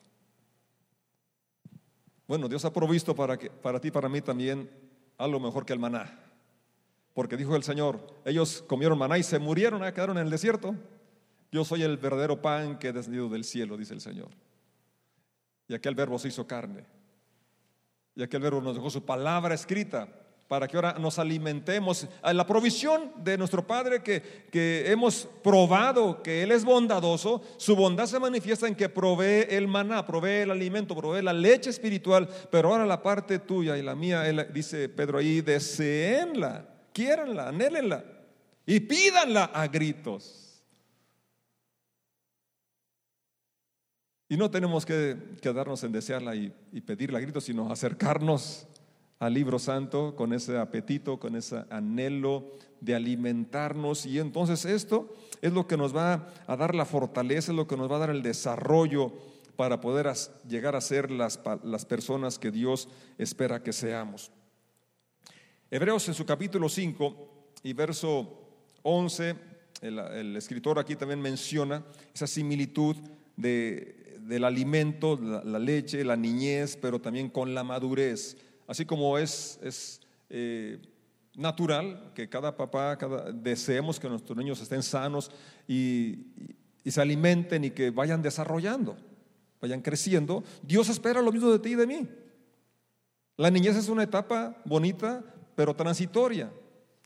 Bueno, 2.31 2.49
Dios 2.49 2.64
ha 2.64 2.73
provisto 2.73 3.12
para, 3.12 3.37
que, 3.37 3.51
para 3.51 3.81
ti, 3.81 3.90
para 3.90 4.09
mí 4.09 4.21
también, 4.21 4.71
algo 5.19 5.40
mejor 5.40 5.66
que 5.66 5.73
el 5.73 5.81
maná. 5.81 6.16
Porque 7.12 7.37
dijo 7.37 7.57
el 7.57 7.64
Señor, 7.64 8.07
ellos 8.25 8.62
comieron 8.69 8.97
maná 8.97 9.19
y 9.19 9.25
se 9.25 9.40
murieron, 9.40 9.83
¿eh? 9.83 9.93
quedaron 9.93 10.16
en 10.16 10.27
el 10.27 10.31
desierto. 10.31 10.77
Yo 11.51 11.64
soy 11.64 11.83
el 11.83 11.97
verdadero 11.97 12.40
pan 12.40 12.79
que 12.79 12.87
he 12.87 12.93
descendido 12.93 13.29
del 13.29 13.43
cielo, 13.43 13.77
dice 13.77 13.95
el 13.95 14.01
Señor. 14.01 14.29
Y 15.66 15.75
aquel 15.75 15.97
verbo 15.97 16.21
se 16.21 16.29
hizo 16.29 16.47
carne. 16.47 16.87
Y 18.14 18.23
aquel 18.23 18.43
verbo 18.43 18.61
nos 18.61 18.77
dejó 18.77 18.90
su 18.90 19.05
palabra 19.05 19.53
escrita 19.53 20.07
para 20.50 20.66
que 20.66 20.76
ahora 20.76 20.94
nos 20.98 21.16
alimentemos. 21.20 22.08
La 22.24 22.44
provisión 22.44 23.12
de 23.22 23.38
nuestro 23.38 23.64
Padre 23.64 24.02
que, 24.02 24.20
que 24.50 24.90
hemos 24.90 25.28
probado 25.44 26.24
que 26.24 26.42
Él 26.42 26.50
es 26.50 26.64
bondadoso, 26.64 27.40
su 27.56 27.76
bondad 27.76 28.06
se 28.06 28.18
manifiesta 28.18 28.66
en 28.66 28.74
que 28.74 28.88
provee 28.88 29.46
el 29.48 29.68
maná, 29.68 30.04
provee 30.04 30.42
el 30.42 30.50
alimento, 30.50 30.96
provee 30.96 31.22
la 31.22 31.32
leche 31.32 31.70
espiritual, 31.70 32.28
pero 32.50 32.70
ahora 32.70 32.84
la 32.84 33.00
parte 33.00 33.38
tuya 33.38 33.78
y 33.78 33.82
la 33.82 33.94
mía, 33.94 34.24
dice 34.52 34.88
Pedro 34.88 35.18
ahí, 35.18 35.40
deseenla, 35.40 36.66
quiéranla, 36.92 37.50
anhélenla 37.50 38.04
y 38.66 38.80
pídanla 38.80 39.52
a 39.54 39.68
gritos. 39.68 40.64
Y 44.28 44.36
no 44.36 44.50
tenemos 44.50 44.84
que 44.84 45.16
quedarnos 45.40 45.84
en 45.84 45.92
desearla 45.92 46.34
y, 46.34 46.52
y 46.72 46.80
pedirla 46.80 47.18
a 47.18 47.20
gritos, 47.20 47.44
sino 47.44 47.70
acercarnos 47.70 48.66
al 49.20 49.35
libro 49.35 49.59
santo 49.59 50.16
con 50.16 50.33
ese 50.33 50.59
apetito, 50.59 51.20
con 51.20 51.37
ese 51.37 51.62
anhelo 51.68 52.52
de 52.80 52.94
alimentarnos. 52.94 54.06
Y 54.06 54.18
entonces 54.18 54.64
esto 54.64 55.14
es 55.42 55.52
lo 55.52 55.66
que 55.66 55.76
nos 55.76 55.94
va 55.94 56.26
a 56.46 56.56
dar 56.56 56.74
la 56.74 56.87
fortaleza, 56.87 57.52
es 57.52 57.56
lo 57.56 57.68
que 57.68 57.76
nos 57.76 57.90
va 57.90 57.96
a 57.96 58.00
dar 58.00 58.11
el 58.11 58.22
desarrollo 58.22 59.12
para 59.56 59.78
poder 59.78 60.11
llegar 60.48 60.74
a 60.74 60.80
ser 60.80 61.11
las, 61.11 61.38
las 61.62 61.85
personas 61.85 62.38
que 62.38 62.50
Dios 62.50 62.88
espera 63.18 63.62
que 63.62 63.74
seamos. 63.74 64.33
Hebreos 65.70 66.09
en 66.09 66.14
su 66.14 66.24
capítulo 66.24 66.70
5 66.70 67.28
y 67.62 67.74
verso 67.74 68.38
11, 68.83 69.37
el, 69.83 70.35
escritor 70.37 70.78
aquí 70.78 70.96
también 70.96 71.20
menciona 71.20 71.85
esa 72.14 72.26
similitud 72.26 72.96
de, 73.37 74.18
del 74.22 74.44
alimento, 74.44 75.18
la, 75.20 75.44
la 75.44 75.59
leche, 75.59 76.02
la 76.04 76.16
niñez, 76.16 76.78
pero 76.80 77.02
también 77.02 77.28
con 77.28 77.54
la 77.54 77.62
madurez 77.62 78.38
Así 78.70 78.85
como 78.85 79.18
es, 79.18 79.59
es 79.64 80.00
eh, 80.28 80.78
natural 81.35 82.12
que 82.14 82.28
cada 82.28 82.56
papá, 82.56 82.96
cada, 82.96 83.33
deseemos 83.33 83.98
que 83.98 84.09
nuestros 84.09 84.38
niños 84.38 84.61
estén 84.61 84.85
sanos 84.85 85.33
y, 85.66 86.26
se 86.87 87.00
alimenten 87.00 87.64
y 87.64 87.70
que 87.72 87.90
vayan 87.90 88.22
desarrollando, 88.22 88.96
vayan 89.61 89.83
creciendo, 89.83 90.44
Dios 90.62 90.88
espera 90.88 91.20
lo 91.20 91.33
mismo 91.33 91.50
de 91.50 91.59
ti 91.59 91.70
y 91.70 91.74
de 91.74 91.87
mí. 91.88 92.09
La 93.37 93.50
niñez 93.50 93.74
es 93.74 93.88
una 93.88 94.04
etapa 94.04 94.62
bonita, 94.64 95.24
pero 95.56 95.74
transitoria. 95.74 96.52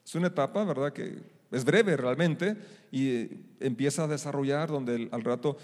Es 0.05 0.15
una 0.15 0.27
etapa, 0.27 0.65
¿verdad?, 0.65 0.93
que 0.93 1.23
es 1.51 1.65
breve 1.65 1.97
realmente 1.97 2.59
y 2.93 3.27
empieza 3.59 4.05
a 4.05 4.09
desarrollar 4.09 4.69
donde 4.69 5.09
al 5.11 5.25
rato 5.25 5.57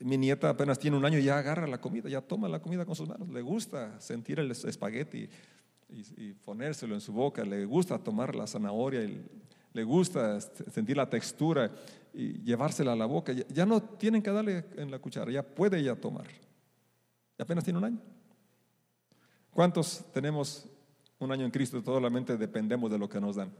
mi 0.00 0.18
nieta 0.18 0.50
apenas 0.50 0.78
tiene 0.78 0.96
un 0.96 1.04
año 1.04 1.18
y 1.18 1.24
ya 1.24 1.38
agarra 1.38 1.66
la 1.66 1.80
comida, 1.80 2.08
ya 2.08 2.20
toma 2.20 2.48
la 2.48 2.60
comida 2.60 2.84
con 2.84 2.94
sus 2.94 3.08
manos. 3.08 3.28
Le 3.28 3.42
gusta 3.42 4.00
sentir 4.00 4.40
el 4.40 4.50
espagueti 4.50 5.28
y, 5.88 6.32
ponérselo 6.32 6.94
en 6.94 7.00
su 7.00 7.12
boca, 7.12 7.44
le 7.44 7.64
gusta 7.64 7.98
tomar 7.98 8.34
la 8.34 8.46
zanahoria, 8.46 9.04
y 9.04 9.24
le 9.72 9.84
gusta 9.84 10.40
sentir 10.40 10.96
la 10.96 11.08
textura 11.08 11.70
y 12.12 12.42
llevársela 12.42 12.92
a 12.92 12.96
la 12.96 13.06
boca, 13.06 13.32
ya, 13.32 13.66
no 13.66 13.82
tienen 13.82 14.22
que 14.22 14.30
darle 14.30 14.64
en 14.76 14.90
la 14.90 14.98
cuchara, 14.98 15.30
ya 15.30 15.42
puede 15.42 15.82
ya 15.82 15.96
tomar. 15.96 16.26
Y 17.38 17.42
apenas 17.42 17.64
tiene 17.64 17.78
un 17.78 17.84
año. 17.84 18.00
¿Cuántos 19.50 20.04
tenemos 20.12 20.66
un 21.18 21.30
año 21.30 21.44
en 21.44 21.50
Cristo 21.50 21.78
y 21.78 21.82
solamente 21.82 22.36
dependemos 22.36 22.90
de 22.90 22.98
lo 22.98 23.08
que 23.08 23.20
nos 23.20 23.36
dan? 23.36 23.52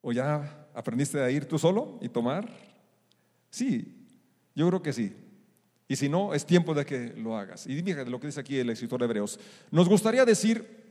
¿O 0.00 0.12
ya 0.12 0.68
aprendiste 0.74 1.20
a 1.20 1.30
ir 1.30 1.46
tú 1.46 1.58
solo 1.58 1.98
y 2.00 2.08
tomar? 2.08 2.48
Sí, 3.50 4.01
yo 4.54 4.68
creo 4.68 4.82
que 4.82 4.92
sí. 4.92 5.14
Y 5.88 5.96
si 5.96 6.08
no, 6.08 6.32
es 6.34 6.46
tiempo 6.46 6.74
de 6.74 6.86
que 6.86 7.12
lo 7.16 7.36
hagas. 7.36 7.66
Y 7.66 7.82
de 7.82 8.06
lo 8.06 8.18
que 8.18 8.28
dice 8.28 8.40
aquí 8.40 8.58
el 8.58 8.70
escritor 8.70 9.00
de 9.00 9.04
Hebreos. 9.04 9.38
Nos 9.70 9.88
gustaría 9.88 10.24
decir 10.24 10.82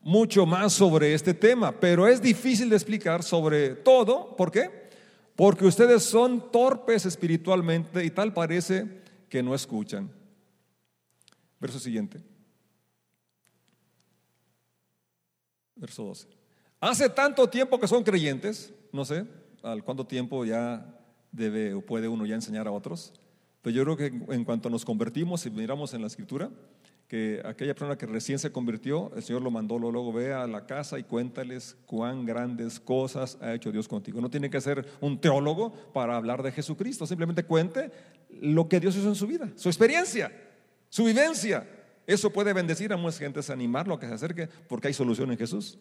mucho 0.00 0.44
más 0.44 0.74
sobre 0.74 1.14
este 1.14 1.32
tema, 1.32 1.72
pero 1.72 2.06
es 2.06 2.20
difícil 2.20 2.68
de 2.68 2.76
explicar 2.76 3.22
sobre 3.22 3.70
todo. 3.70 4.36
¿Por 4.36 4.50
qué? 4.50 4.90
Porque 5.34 5.64
ustedes 5.64 6.02
son 6.02 6.52
torpes 6.52 7.06
espiritualmente 7.06 8.04
y 8.04 8.10
tal 8.10 8.34
parece 8.34 9.02
que 9.28 9.42
no 9.42 9.54
escuchan. 9.54 10.10
Verso 11.58 11.78
siguiente. 11.78 12.20
Verso 15.74 16.04
12. 16.04 16.28
Hace 16.80 17.08
tanto 17.08 17.48
tiempo 17.48 17.80
que 17.80 17.88
son 17.88 18.04
creyentes, 18.04 18.72
no 18.92 19.04
sé 19.04 19.26
al 19.64 19.82
cuánto 19.82 20.06
tiempo 20.06 20.44
ya 20.44 20.86
debe 21.34 21.74
o 21.74 21.80
puede 21.80 22.08
uno 22.08 22.26
ya 22.26 22.34
enseñar 22.34 22.66
a 22.66 22.72
otros. 22.72 23.12
Pero 23.62 23.76
yo 23.76 23.84
creo 23.84 23.96
que 23.96 24.34
en 24.34 24.44
cuanto 24.44 24.70
nos 24.70 24.84
convertimos 24.84 25.46
y 25.46 25.50
miramos 25.50 25.94
en 25.94 26.02
la 26.02 26.06
escritura, 26.06 26.50
que 27.08 27.42
aquella 27.44 27.74
persona 27.74 27.96
que 27.96 28.06
recién 28.06 28.38
se 28.38 28.50
convirtió, 28.50 29.12
el 29.14 29.22
Señor 29.22 29.42
lo 29.42 29.50
mandó, 29.50 29.78
luego 29.78 30.12
ve 30.12 30.32
a 30.32 30.46
la 30.46 30.66
casa 30.66 30.98
y 30.98 31.04
cuéntales 31.04 31.76
cuán 31.86 32.24
grandes 32.24 32.80
cosas 32.80 33.38
ha 33.40 33.54
hecho 33.54 33.72
Dios 33.72 33.88
contigo. 33.88 34.20
No 34.20 34.30
tiene 34.30 34.50
que 34.50 34.60
ser 34.60 34.86
un 35.00 35.20
teólogo 35.20 35.72
para 35.92 36.16
hablar 36.16 36.42
de 36.42 36.52
Jesucristo, 36.52 37.06
simplemente 37.06 37.44
cuente 37.44 37.90
lo 38.40 38.68
que 38.68 38.80
Dios 38.80 38.96
hizo 38.96 39.08
en 39.08 39.14
su 39.14 39.26
vida, 39.26 39.50
su 39.56 39.68
experiencia, 39.68 40.32
su 40.88 41.04
vivencia. 41.04 41.66
Eso 42.06 42.30
puede 42.30 42.52
bendecir 42.52 42.92
a 42.92 42.96
muchas 42.96 43.18
gentes, 43.18 43.50
animarlo 43.50 43.94
a 43.94 44.00
que 44.00 44.06
se 44.06 44.14
acerque, 44.14 44.48
porque 44.68 44.88
hay 44.88 44.94
solución 44.94 45.30
en 45.30 45.38
Jesús. 45.38 45.78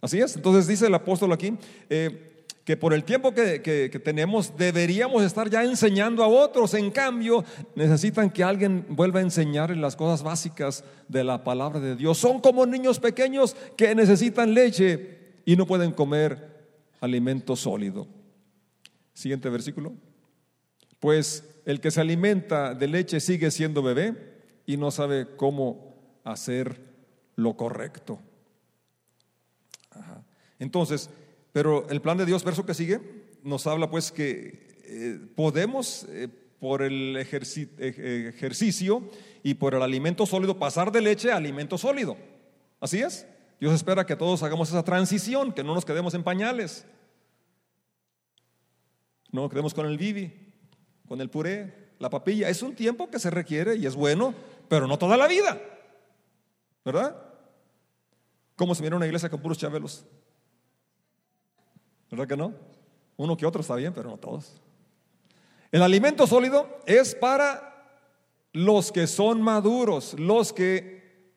Así 0.00 0.18
es. 0.18 0.36
Entonces 0.36 0.66
dice 0.66 0.86
el 0.86 0.94
apóstol 0.94 1.32
aquí, 1.32 1.56
eh, 1.88 2.39
que 2.64 2.76
por 2.76 2.92
el 2.92 3.04
tiempo 3.04 3.32
que, 3.32 4.00
tenemos 4.04 4.56
deberíamos 4.56 5.22
estar 5.22 5.48
ya 5.48 5.64
enseñando 5.64 6.22
a 6.22 6.28
otros. 6.28 6.74
En 6.74 6.90
cambio, 6.90 7.44
necesitan 7.74 8.30
que 8.30 8.44
alguien 8.44 8.86
vuelva 8.90 9.20
a 9.20 9.22
enseñarles 9.22 9.78
las 9.78 9.96
cosas 9.96 10.22
básicas 10.22 10.84
de 11.08 11.24
la 11.24 11.42
palabra 11.42 11.80
de 11.80 11.96
Dios. 11.96 12.18
Son 12.18 12.40
como 12.40 12.66
niños 12.66 13.00
pequeños 13.00 13.56
que 13.76 13.94
necesitan 13.94 14.54
leche 14.54 15.18
y 15.44 15.56
no 15.56 15.66
pueden 15.66 15.92
comer 15.92 16.50
alimento 17.00 17.56
sólido. 17.56 18.06
Siguiente 19.14 19.48
versículo. 19.48 19.94
Pues 20.98 21.44
el 21.64 21.80
que 21.80 21.90
se 21.90 22.00
alimenta 22.00 22.74
de 22.74 22.88
leche 22.88 23.20
sigue 23.20 23.50
siendo 23.50 23.82
bebé 23.82 24.14
y 24.66 24.76
no 24.76 24.90
sabe 24.90 25.26
cómo 25.36 25.94
hacer 26.24 26.80
lo 27.36 27.56
correcto. 27.56 28.20
Entonces, 30.58 31.08
pero 31.52 31.88
el 31.88 32.00
plan 32.00 32.18
de 32.18 32.26
Dios, 32.26 32.44
verso 32.44 32.66
que 32.66 32.74
sigue, 32.74 33.00
nos 33.42 33.66
habla 33.66 33.90
pues 33.90 34.12
que 34.12 34.68
eh, 34.84 35.18
podemos 35.34 36.04
eh, 36.08 36.28
por 36.60 36.82
el 36.82 37.16
ejercicio 37.16 39.02
y 39.42 39.54
por 39.54 39.74
el 39.74 39.82
alimento 39.82 40.26
sólido 40.26 40.58
pasar 40.58 40.92
de 40.92 41.00
leche 41.00 41.32
a 41.32 41.36
alimento 41.36 41.78
sólido. 41.78 42.16
Así 42.80 43.00
es. 43.00 43.26
Dios 43.58 43.74
espera 43.74 44.06
que 44.06 44.16
todos 44.16 44.42
hagamos 44.42 44.68
esa 44.68 44.84
transición, 44.84 45.52
que 45.52 45.64
no 45.64 45.74
nos 45.74 45.84
quedemos 45.84 46.14
en 46.14 46.22
pañales. 46.22 46.86
No 49.32 49.42
nos 49.42 49.50
quedemos 49.50 49.74
con 49.74 49.86
el 49.86 49.96
bibi, 49.96 50.32
con 51.06 51.20
el 51.20 51.30
puré, 51.30 51.92
la 51.98 52.10
papilla. 52.10 52.48
Es 52.48 52.62
un 52.62 52.74
tiempo 52.74 53.10
que 53.10 53.18
se 53.18 53.30
requiere 53.30 53.76
y 53.76 53.86
es 53.86 53.94
bueno, 53.94 54.34
pero 54.68 54.86
no 54.86 54.98
toda 54.98 55.16
la 55.16 55.28
vida. 55.28 55.60
¿Verdad? 56.84 57.16
¿Cómo 58.56 58.74
se 58.74 58.82
viene 58.82 58.96
una 58.96 59.06
iglesia 59.06 59.30
con 59.30 59.40
puros 59.40 59.58
chabelos? 59.58 60.04
¿Verdad 62.10 62.26
que 62.26 62.36
no? 62.36 62.54
Uno 63.16 63.36
que 63.36 63.46
otro 63.46 63.60
está 63.60 63.76
bien, 63.76 63.92
pero 63.92 64.10
no 64.10 64.16
todos. 64.16 64.60
El 65.70 65.82
alimento 65.82 66.26
sólido 66.26 66.80
es 66.86 67.14
para 67.14 67.70
los 68.52 68.90
que 68.90 69.06
son 69.06 69.40
maduros, 69.40 70.18
los 70.18 70.52
que, 70.52 71.32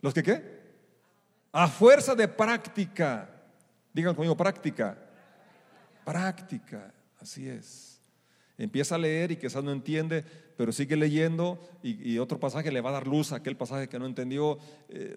¿los 0.00 0.14
que 0.14 0.22
qué? 0.22 0.54
A 1.52 1.68
fuerza 1.68 2.14
de 2.14 2.26
práctica. 2.28 3.30
Digan 3.92 4.14
conmigo, 4.14 4.36
práctica. 4.36 4.98
Práctica, 6.04 6.92
así 7.20 7.48
es. 7.48 8.00
Empieza 8.56 8.94
a 8.94 8.98
leer 8.98 9.32
y 9.32 9.36
quizás 9.36 9.62
no 9.62 9.72
entiende, 9.72 10.24
pero 10.56 10.72
sigue 10.72 10.96
leyendo 10.96 11.60
y, 11.82 12.18
otro 12.18 12.38
pasaje 12.38 12.70
le 12.70 12.80
va 12.80 12.90
a 12.90 12.94
dar 12.94 13.06
luz 13.06 13.32
a 13.32 13.36
aquel 13.36 13.56
pasaje 13.56 13.88
que 13.88 13.98
no 13.98 14.06
entendió. 14.06 14.58
Eh, 14.88 15.16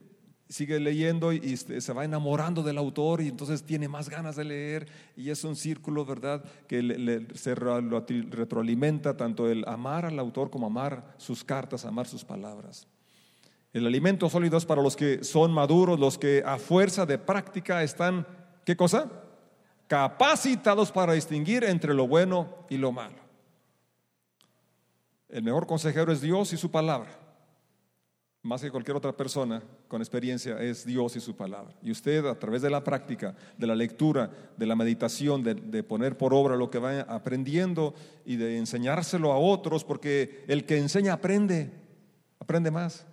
sigue 0.49 0.79
leyendo 0.79 1.33
y 1.33 1.57
se 1.57 1.93
va 1.93 2.05
enamorando 2.05 2.63
del 2.63 2.77
autor 2.77 3.21
y 3.21 3.27
entonces 3.27 3.63
tiene 3.63 3.88
más 3.88 4.10
ganas 4.10 4.36
de 4.36 4.45
leer 4.45 4.88
y 5.15 5.29
es 5.29 5.43
un 5.43 5.55
círculo, 5.55 6.05
¿verdad?, 6.05 6.43
que 6.67 7.27
se 7.36 7.53
retroalimenta 7.53 9.17
tanto 9.17 9.49
el 9.49 9.67
amar 9.67 10.05
al 10.05 10.19
autor 10.19 10.49
como 10.49 10.67
amar 10.67 11.15
sus 11.17 11.43
cartas, 11.43 11.86
amar 11.86 12.07
sus 12.07 12.23
palabras. 12.23 12.88
El 13.73 13.86
alimento 13.86 14.29
sólido 14.29 14.57
es 14.57 14.65
para 14.65 14.81
los 14.81 14.95
que 14.95 15.23
son 15.23 15.51
maduros, 15.51 15.99
los 15.99 16.17
que 16.17 16.41
a 16.45 16.57
fuerza 16.57 17.05
de 17.05 17.17
práctica 17.17 17.83
están, 17.83 18.25
¿qué 18.65 18.77
cosa? 18.77 19.12
Capacitados 19.88 20.91
para 20.91 21.13
distinguir 21.13 21.63
entre 21.65 21.93
lo 21.93 22.07
bueno 22.07 22.65
y 22.69 22.77
lo 22.77 22.91
malo. 22.91 23.27
El 25.27 25.43
mejor 25.43 25.67
consejero 25.67 26.12
es 26.13 26.21
Dios 26.21 26.53
y 26.53 26.57
su 26.57 26.71
palabra 26.71 27.26
más 28.43 28.62
que 28.62 28.71
cualquier 28.71 28.95
otra 28.95 29.15
persona 29.15 29.62
con 29.88 30.02
experiencia, 30.02 30.62
es 30.62 30.86
Dios 30.86 31.15
y 31.15 31.19
su 31.19 31.36
palabra. 31.36 31.73
Y 31.82 31.91
usted 31.91 32.26
a 32.26 32.39
través 32.39 32.62
de 32.62 32.69
la 32.69 32.84
práctica, 32.84 33.36
de 33.58 33.67
la 33.67 33.76
lectura, 33.76 34.32
de 34.56 34.65
la 34.65 34.76
meditación, 34.76 35.43
de, 35.43 35.84
poner 35.84 36.17
por 36.17 36.34
obra 36.34 36.56
lo 36.56 36.69
que 36.69 36.80
va 36.80 37.02
aprendiendo 37.02 37.93
y 38.26 38.38
de 38.38 38.58
enseñárselo 38.58 39.32
a 39.32 39.38
otros, 39.38 39.84
porque 39.84 40.43
el 40.47 40.65
que 40.65 40.78
enseña 40.78 41.13
aprende, 41.13 41.71
aprende 42.39 42.71
más 42.71 43.06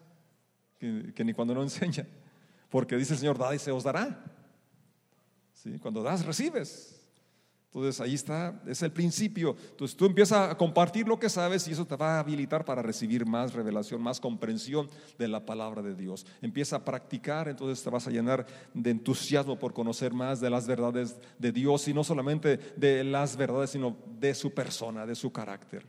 que, 0.79 1.25
ni 1.25 1.33
cuando 1.33 1.55
no 1.55 1.63
enseña. 1.63 2.07
Porque 2.69 2.97
dice 2.97 3.15
el 3.15 3.19
Señor, 3.19 3.39
da 3.39 3.55
y 3.55 3.59
se 3.59 3.71
os 3.71 3.85
dará. 3.85 4.25
¿Sí? 5.53 5.79
Cuando 5.79 6.03
das, 6.03 6.25
recibes. 6.25 6.94
Entonces 7.75 8.01
ahí 8.01 8.15
está, 8.15 8.63
es 8.67 8.83
el 8.83 8.93
principio. 8.93 9.57
Entonces 9.71 9.97
tú 9.97 10.07
empiezas 10.07 10.51
a 10.51 10.57
compartir 10.57 11.09
lo 11.09 11.19
que 11.19 11.29
sabes 11.29 11.67
y 11.67 11.73
eso 11.73 11.85
te 11.85 11.97
va 11.97 12.17
a 12.17 12.21
habilitar 12.21 12.65
para 12.65 12.83
recibir 12.83 13.27
más 13.27 13.53
revelación, 13.53 14.01
más 14.01 14.21
comprensión 14.21 14.89
de 15.19 15.27
la 15.27 15.45
palabra 15.45 15.83
de 15.83 15.97
Dios. 15.97 16.25
Empieza 16.41 16.77
a 16.77 16.85
practicar, 16.85 17.49
entonces 17.49 17.83
te 17.83 17.91
vas 17.91 18.07
a 18.07 18.13
llenar 18.13 18.47
de 18.73 18.91
entusiasmo 18.91 19.59
por 19.59 19.73
conocer 19.73 20.15
más 20.15 20.41
de 20.41 20.51
las 20.51 20.69
verdades 20.69 21.17
de 21.37 21.51
Dios 21.51 21.89
y 21.89 21.95
no 21.95 22.05
solamente 22.05 22.59
de 22.77 23.03
las 23.03 23.37
verdades, 23.37 23.71
sino 23.71 23.97
de 24.21 24.37
su 24.37 24.55
persona, 24.55 25.05
de 25.05 25.17
su 25.17 25.33
carácter. 25.33 25.85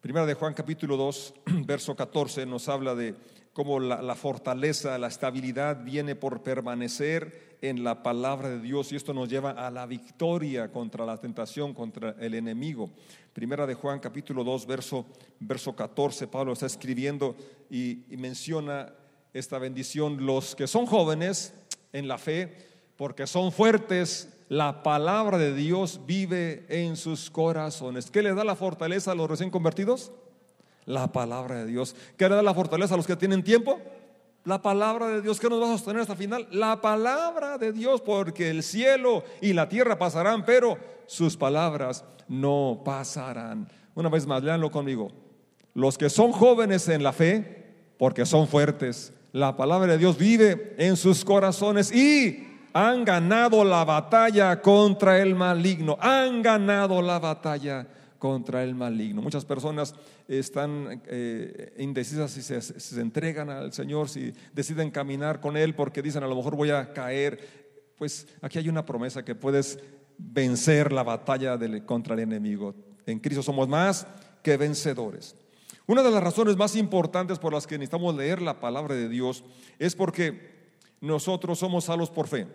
Primera 0.00 0.26
de 0.26 0.34
Juan 0.34 0.54
capítulo 0.54 0.96
2, 0.96 1.34
verso 1.66 1.94
14 1.94 2.46
nos 2.46 2.68
habla 2.68 2.96
de 2.96 3.14
cómo 3.54 3.78
la, 3.78 4.14
fortaleza, 4.16 4.98
la 4.98 5.06
estabilidad 5.06 5.84
viene 5.84 6.16
por 6.16 6.42
permanecer 6.42 7.56
en 7.62 7.84
la 7.84 8.02
palabra 8.02 8.48
de 8.48 8.60
Dios 8.60 8.92
y 8.92 8.96
esto 8.96 9.14
nos 9.14 9.28
lleva 9.28 9.52
a 9.52 9.70
la 9.70 9.86
victoria 9.86 10.72
contra 10.72 11.06
la 11.06 11.18
tentación, 11.18 11.72
contra 11.72 12.16
el 12.18 12.34
enemigo. 12.34 12.90
Primera 13.32 13.64
de 13.64 13.74
Juan 13.74 14.00
capítulo 14.00 14.42
2, 14.42 14.66
verso, 14.66 15.06
verso 15.38 15.74
14, 15.74 16.26
Pablo 16.26 16.52
está 16.52 16.66
escribiendo 16.66 17.36
y, 17.70 18.12
y 18.12 18.16
menciona 18.16 18.92
esta 19.32 19.58
bendición, 19.60 20.26
los 20.26 20.56
que 20.56 20.66
son 20.66 20.84
jóvenes 20.84 21.54
en 21.92 22.08
la 22.08 22.18
fe, 22.18 22.52
porque 22.96 23.24
son 23.28 23.52
fuertes, 23.52 24.36
la 24.48 24.82
palabra 24.82 25.38
de 25.38 25.54
Dios 25.54 26.00
vive 26.06 26.66
en 26.68 26.96
sus 26.96 27.30
corazones. 27.30 28.10
¿Qué 28.10 28.20
le 28.20 28.34
da 28.34 28.42
la 28.42 28.56
fortaleza 28.56 29.12
a 29.12 29.14
los 29.14 29.30
recién 29.30 29.50
convertidos? 29.50 30.10
La 30.86 31.12
palabra 31.12 31.56
de 31.56 31.66
Dios. 31.66 31.94
¿Qué 32.16 32.28
le 32.28 32.34
da 32.34 32.42
la 32.42 32.54
fortaleza 32.54 32.94
a 32.94 32.96
los 32.96 33.06
que 33.06 33.16
tienen 33.16 33.42
tiempo? 33.42 33.80
La 34.44 34.60
palabra 34.60 35.08
de 35.08 35.22
Dios. 35.22 35.40
¿Qué 35.40 35.48
nos 35.48 35.60
va 35.60 35.66
a 35.66 35.78
sostener 35.78 36.02
hasta 36.02 36.12
el 36.12 36.18
final? 36.18 36.46
La 36.50 36.80
palabra 36.80 37.56
de 37.56 37.72
Dios, 37.72 38.00
porque 38.02 38.50
el 38.50 38.62
cielo 38.62 39.24
y 39.40 39.54
la 39.54 39.68
tierra 39.68 39.98
pasarán, 39.98 40.44
pero 40.44 40.76
sus 41.06 41.36
palabras 41.36 42.04
no 42.28 42.82
pasarán. 42.84 43.68
Una 43.94 44.08
vez 44.08 44.26
más, 44.26 44.42
léanlo 44.42 44.70
conmigo. 44.70 45.10
Los 45.72 45.96
que 45.96 46.10
son 46.10 46.32
jóvenes 46.32 46.88
en 46.88 47.02
la 47.02 47.12
fe, 47.12 47.64
porque 47.98 48.26
son 48.26 48.46
fuertes, 48.46 49.12
la 49.32 49.56
palabra 49.56 49.92
de 49.92 49.98
Dios 49.98 50.16
vive 50.16 50.74
en 50.78 50.96
sus 50.96 51.24
corazones 51.24 51.92
y 51.92 52.46
han 52.72 53.04
ganado 53.04 53.64
la 53.64 53.84
batalla 53.84 54.60
contra 54.60 55.20
el 55.20 55.34
maligno. 55.34 55.96
Han 56.00 56.42
ganado 56.42 57.00
la 57.00 57.18
batalla 57.18 57.86
contra 58.18 58.62
el 58.64 58.74
maligno. 58.74 59.22
Muchas 59.22 59.44
personas 59.44 59.94
están 60.28 61.02
eh, 61.06 61.74
indecisas 61.78 62.30
si 62.30 62.42
se, 62.42 62.60
se, 62.60 63.00
entregan 63.00 63.50
al 63.50 63.72
Señor, 63.72 64.08
si 64.08 64.32
deciden 64.52 64.90
caminar 64.90 65.40
con 65.40 65.56
Él 65.56 65.74
porque 65.74 66.02
dicen 66.02 66.22
a 66.22 66.26
lo 66.26 66.36
mejor 66.36 66.56
voy 66.56 66.70
a 66.70 66.92
caer. 66.92 67.64
Pues 67.96 68.26
aquí 68.42 68.58
hay 68.58 68.68
una 68.68 68.84
promesa 68.84 69.24
que 69.24 69.34
puedes 69.34 69.78
vencer 70.18 70.92
la 70.92 71.02
batalla 71.02 71.56
del, 71.56 71.84
contra 71.84 72.14
el 72.14 72.20
enemigo. 72.20 72.74
En 73.06 73.20
Cristo 73.20 73.42
somos 73.42 73.68
más 73.68 74.06
que 74.42 74.56
vencedores. 74.56 75.36
Una 75.86 76.02
de 76.02 76.10
las 76.10 76.22
razones 76.22 76.56
más 76.56 76.76
importantes 76.76 77.38
por 77.38 77.52
las 77.52 77.66
que 77.66 77.76
necesitamos 77.76 78.14
leer 78.14 78.40
la 78.40 78.58
palabra 78.58 78.94
de 78.94 79.08
Dios 79.08 79.44
es 79.78 79.94
porque 79.94 80.54
nosotros 81.00 81.58
somos 81.58 81.84
salvos 81.84 82.10
por 82.10 82.26
fe. 82.26 82.46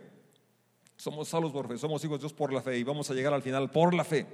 Somos 0.97 1.29
salvos 1.29 1.51
por 1.51 1.67
fe, 1.67 1.77
somos 1.77 2.03
hijos 2.03 2.17
de 2.17 2.23
Dios 2.23 2.33
por 2.33 2.51
la 2.51 2.61
fe 2.61 2.77
y 2.77 2.83
vamos 2.83 3.09
a 3.09 3.13
llegar 3.13 3.33
al 3.33 3.41
final 3.41 3.69
por 3.69 3.93
la 3.93 4.03
fe. 4.03 4.25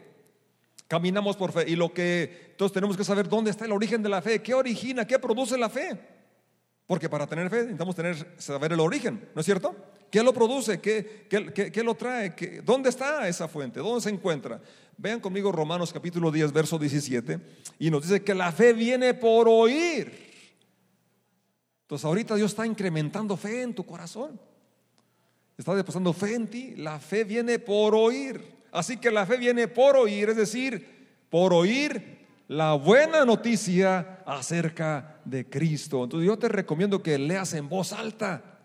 Caminamos 0.88 1.36
por 1.36 1.52
fe 1.52 1.65
y 1.67 1.76
lo 1.76 1.93
que 1.93 2.50
entonces 2.52 2.74
tenemos 2.74 2.95
que 2.95 3.04
saber 3.04 3.28
dónde 3.28 3.52
está 3.52 3.65
el 3.65 3.71
origen 3.71 4.04
de 4.04 4.10
la 4.10 4.21
fe, 4.21 4.41
qué 4.41 4.54
origina, 4.54 5.06
qué 5.06 5.17
produce 5.17 5.58
la 5.58 5.69
fe. 5.69 6.00
Porque 6.86 7.10
para 7.10 7.26
tener 7.26 7.50
fe 7.50 7.58
necesitamos 7.58 7.95
tener, 7.95 8.36
saber 8.38 8.74
el 8.74 8.80
origen, 8.80 9.30
¿no 9.34 9.41
es 9.41 9.45
cierto? 9.45 9.76
¿Qué 10.12 10.21
lo 10.21 10.34
produce? 10.34 10.80
¿Qué, 10.80 11.28
qué, 11.28 11.84
lo 11.84 11.95
trae? 11.95 12.36
¿Dónde 12.63 12.89
está 12.89 13.28
esa 13.28 13.48
fuente? 13.48 13.80
¿Dónde 13.80 14.02
se 14.02 14.10
encuentra? 14.10 14.62
Vean 14.95 15.19
conmigo 15.19 15.52
Romanos 15.52 15.91
capítulo 15.91 16.32
10, 16.32 16.54
verso 16.54 16.78
17, 16.78 17.39
y 17.80 17.89
nos 17.89 18.04
dice 18.04 18.24
que 18.24 18.36
la 18.36 18.52
fe 18.52 18.71
viene 18.71 19.15
por 19.15 19.50
oír. 19.50 20.26
Entonces 21.82 22.06
ahorita 22.06 22.36
Dios 22.36 22.52
está 22.52 22.65
incrementando 22.65 23.36
fe 23.36 23.63
en 23.63 23.74
tu 23.74 23.86
corazón. 23.86 24.39
Está 25.58 25.74
depositando 25.76 26.13
fe 26.13 26.36
en 26.36 26.48
ti. 26.48 26.76
La 26.76 27.00
fe 27.00 27.24
viene 27.24 27.60
por 27.60 27.95
oír. 27.95 28.55
Así 28.76 28.98
que 28.98 29.10
la 29.10 29.26
fe 29.26 29.38
viene 29.38 29.70
por 29.70 29.96
oír, 29.96 30.30
es 30.30 30.36
decir, 30.36 31.08
por 31.30 31.54
oír 31.54 32.26
la 32.50 32.74
buena 32.74 33.24
noticia 33.24 34.20
acerca 34.26 35.22
de 35.24 35.50
Cristo. 35.50 36.04
Entonces 36.04 36.28
yo 36.28 36.38
te 36.38 36.50
recomiendo 36.50 37.02
que 37.02 37.18
leas 37.18 37.54
en 37.54 37.70
voz 37.70 37.94
alta, 37.94 38.60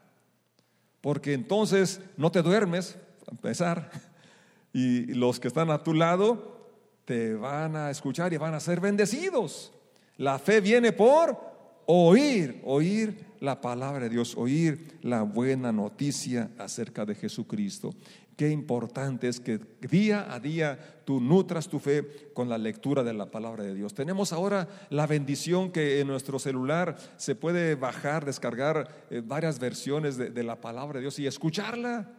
porque 1.00 1.32
entonces 1.32 2.00
no 2.16 2.32
te 2.32 2.42
duermes, 2.42 2.98
a 3.28 3.30
empezar 3.30 3.92
y 4.72 5.14
los 5.14 5.38
que 5.38 5.46
están 5.46 5.70
a 5.70 5.84
tu 5.84 5.94
lado 5.94 6.58
te 7.04 7.34
van 7.34 7.76
a 7.76 7.88
escuchar 7.88 8.32
y 8.32 8.36
van 8.36 8.54
a 8.54 8.60
ser 8.60 8.80
bendecidos. 8.80 9.70
La 10.16 10.40
fe 10.40 10.60
viene 10.60 10.90
por 10.90 11.38
oír, 11.86 12.60
oír 12.64 13.26
la 13.38 13.60
palabra 13.60 14.00
de 14.00 14.10
Dios, 14.10 14.36
oír 14.36 14.98
la 15.02 15.22
buena 15.22 15.72
noticia 15.72 16.50
acerca 16.58 17.06
de 17.06 17.14
Jesucristo. 17.14 17.94
Qué 18.40 18.48
importante 18.48 19.28
es 19.28 19.38
que 19.38 19.60
día 19.82 20.32
a 20.32 20.40
día 20.40 21.02
tú 21.04 21.20
nutras 21.20 21.68
tu 21.68 21.78
fe 21.78 22.30
con 22.32 22.48
la 22.48 22.56
lectura 22.56 23.02
de 23.02 23.12
la 23.12 23.30
palabra 23.30 23.62
de 23.64 23.74
Dios. 23.74 23.92
Tenemos 23.92 24.32
ahora 24.32 24.66
la 24.88 25.06
bendición 25.06 25.70
que 25.70 26.00
en 26.00 26.06
nuestro 26.06 26.38
celular 26.38 26.96
se 27.18 27.34
puede 27.34 27.74
bajar, 27.74 28.24
descargar 28.24 29.04
eh, 29.10 29.20
varias 29.22 29.58
versiones 29.58 30.16
de, 30.16 30.30
de 30.30 30.42
la 30.42 30.58
palabra 30.58 30.94
de 30.94 31.02
Dios 31.02 31.18
y 31.18 31.26
escucharla. 31.26 32.10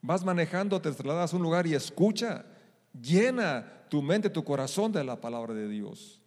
Vas 0.00 0.24
manejando, 0.24 0.80
te 0.80 0.90
trasladas 0.90 1.34
a 1.34 1.36
un 1.36 1.42
lugar 1.42 1.66
y 1.66 1.74
escucha, 1.74 2.46
llena 2.98 3.84
tu 3.90 4.00
mente, 4.00 4.30
tu 4.30 4.42
corazón 4.42 4.90
de 4.90 5.04
la 5.04 5.20
palabra 5.20 5.52
de 5.52 5.68
Dios. 5.68 6.17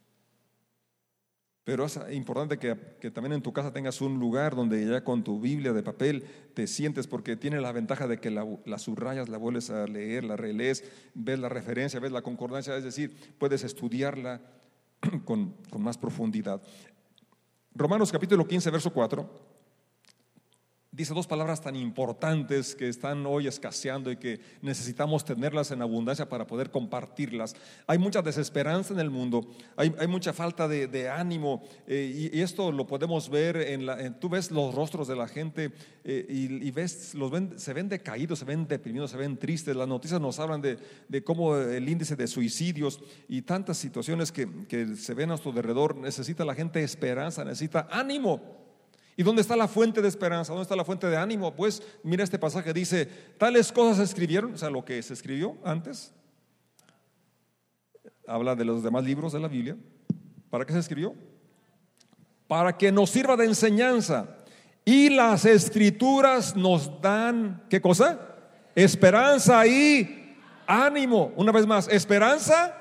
Pero 1.63 1.85
es 1.85 1.99
importante 2.11 2.57
que, 2.57 2.75
también 3.11 3.33
en 3.33 3.41
tu 3.41 3.53
casa 3.53 3.71
tengas 3.71 4.01
un 4.01 4.19
lugar 4.19 4.55
donde 4.55 4.83
ya 4.85 5.03
con 5.03 5.23
tu 5.23 5.39
Biblia 5.39 5.73
de 5.73 5.83
papel 5.83 6.23
te 6.55 6.65
sientes, 6.65 7.05
porque 7.05 7.35
tiene 7.35 7.61
la 7.61 7.71
ventaja 7.71 8.07
de 8.07 8.19
que 8.19 8.31
la, 8.31 8.45
subrayas, 8.79 9.29
la 9.29 9.37
vuelves 9.37 9.69
a 9.69 9.85
leer, 9.85 10.23
la 10.23 10.37
relees, 10.37 10.83
ves 11.13 11.37
la 11.37 11.49
referencia, 11.49 11.99
ves 11.99 12.11
la 12.11 12.23
concordancia, 12.23 12.75
es 12.75 12.83
decir, 12.83 13.35
puedes 13.37 13.63
estudiarla 13.63 14.41
con, 15.25 15.55
con 15.69 15.83
más 15.83 15.97
profundidad. 15.99 16.61
Romanos 17.75 18.11
capítulo 18.11 18.47
15, 18.47 18.71
verso 18.71 18.91
4 18.91 19.50
dice 20.93 21.13
dos 21.13 21.25
palabras 21.25 21.61
tan 21.61 21.77
importantes 21.77 22.75
que 22.75 22.89
están 22.89 23.25
hoy 23.25 23.47
escaseando 23.47 24.11
y 24.11 24.17
que 24.17 24.41
necesitamos 24.61 25.23
tenerlas 25.23 25.71
en 25.71 25.81
abundancia 25.81 26.27
para 26.27 26.45
poder 26.45 26.69
compartirlas. 26.69 27.55
Hay 27.87 27.97
mucha 27.97 28.21
desesperanza 28.21 28.93
en 28.93 28.99
el 28.99 29.09
mundo, 29.09 29.47
hay, 29.77 30.07
mucha 30.07 30.33
falta 30.33 30.67
de, 30.67 31.09
ánimo 31.09 31.63
eh, 31.87 32.31
y, 32.33 32.41
esto 32.41 32.73
lo 32.73 32.85
podemos 32.87 33.29
ver 33.29 33.55
en 33.55 33.85
la... 33.85 34.19
tú 34.19 34.27
ves 34.27 34.51
los 34.51 34.75
rostros 34.75 35.07
de 35.07 35.15
la 35.15 35.29
gente 35.29 35.71
eh, 36.03 36.25
y, 36.27 36.71
ves, 36.71 37.15
los 37.15 37.31
ven, 37.31 37.57
se 37.57 37.71
ven 37.71 37.87
decaídos, 37.87 38.39
se 38.39 38.45
ven 38.45 38.67
deprimidos, 38.67 39.11
se 39.11 39.17
ven 39.17 39.37
tristes. 39.37 39.75
Las 39.75 39.87
noticias 39.87 40.19
nos 40.19 40.39
hablan 40.39 40.61
de, 40.61 41.23
cómo 41.23 41.55
el 41.55 41.87
índice 41.87 42.17
de 42.17 42.27
suicidios 42.27 42.99
y 43.29 43.43
tantas 43.43 43.77
situaciones 43.77 44.31
que, 44.33 44.65
que 44.67 44.97
se 44.97 45.13
ven 45.13 45.31
a 45.31 45.37
su 45.37 45.49
alrededor. 45.49 45.95
Necesita 45.95 46.43
la 46.43 46.53
gente 46.53 46.83
esperanza, 46.83 47.45
necesita 47.45 47.87
ánimo. 47.89 48.70
¿Y 49.17 49.23
dónde 49.23 49.41
está 49.41 49.55
la 49.55 49.67
fuente 49.67 50.01
de 50.01 50.07
esperanza? 50.07 50.53
¿Dónde 50.53 50.63
está 50.63 50.75
la 50.75 50.85
fuente 50.85 51.07
de 51.07 51.17
ánimo? 51.17 51.53
Pues 51.55 51.83
mira 52.03 52.23
este 52.23 52.39
pasaje, 52.39 52.73
dice, 52.73 53.05
tales 53.37 53.71
cosas 53.71 53.97
se 53.97 54.03
escribieron, 54.03 54.53
o 54.53 54.57
sea, 54.57 54.69
lo 54.69 54.85
que 54.85 55.01
se 55.03 55.13
escribió 55.13 55.57
antes, 55.63 56.13
habla 58.27 58.55
de 58.55 58.65
los 58.65 58.83
demás 58.83 59.03
libros 59.03 59.33
de 59.33 59.39
la 59.39 59.47
Biblia. 59.47 59.75
¿Para 60.49 60.65
qué 60.65 60.73
se 60.73 60.79
escribió? 60.79 61.13
Para 62.47 62.77
que 62.77 62.91
nos 62.91 63.09
sirva 63.09 63.35
de 63.35 63.45
enseñanza. 63.45 64.37
Y 64.83 65.09
las 65.09 65.45
escrituras 65.45 66.55
nos 66.55 67.01
dan, 67.01 67.63
¿qué 67.69 67.79
cosa? 67.79 68.19
Esperanza 68.75 69.65
y 69.67 70.35
ánimo. 70.65 71.31
Una 71.35 71.51
vez 71.51 71.67
más, 71.67 71.87
esperanza 71.87 72.75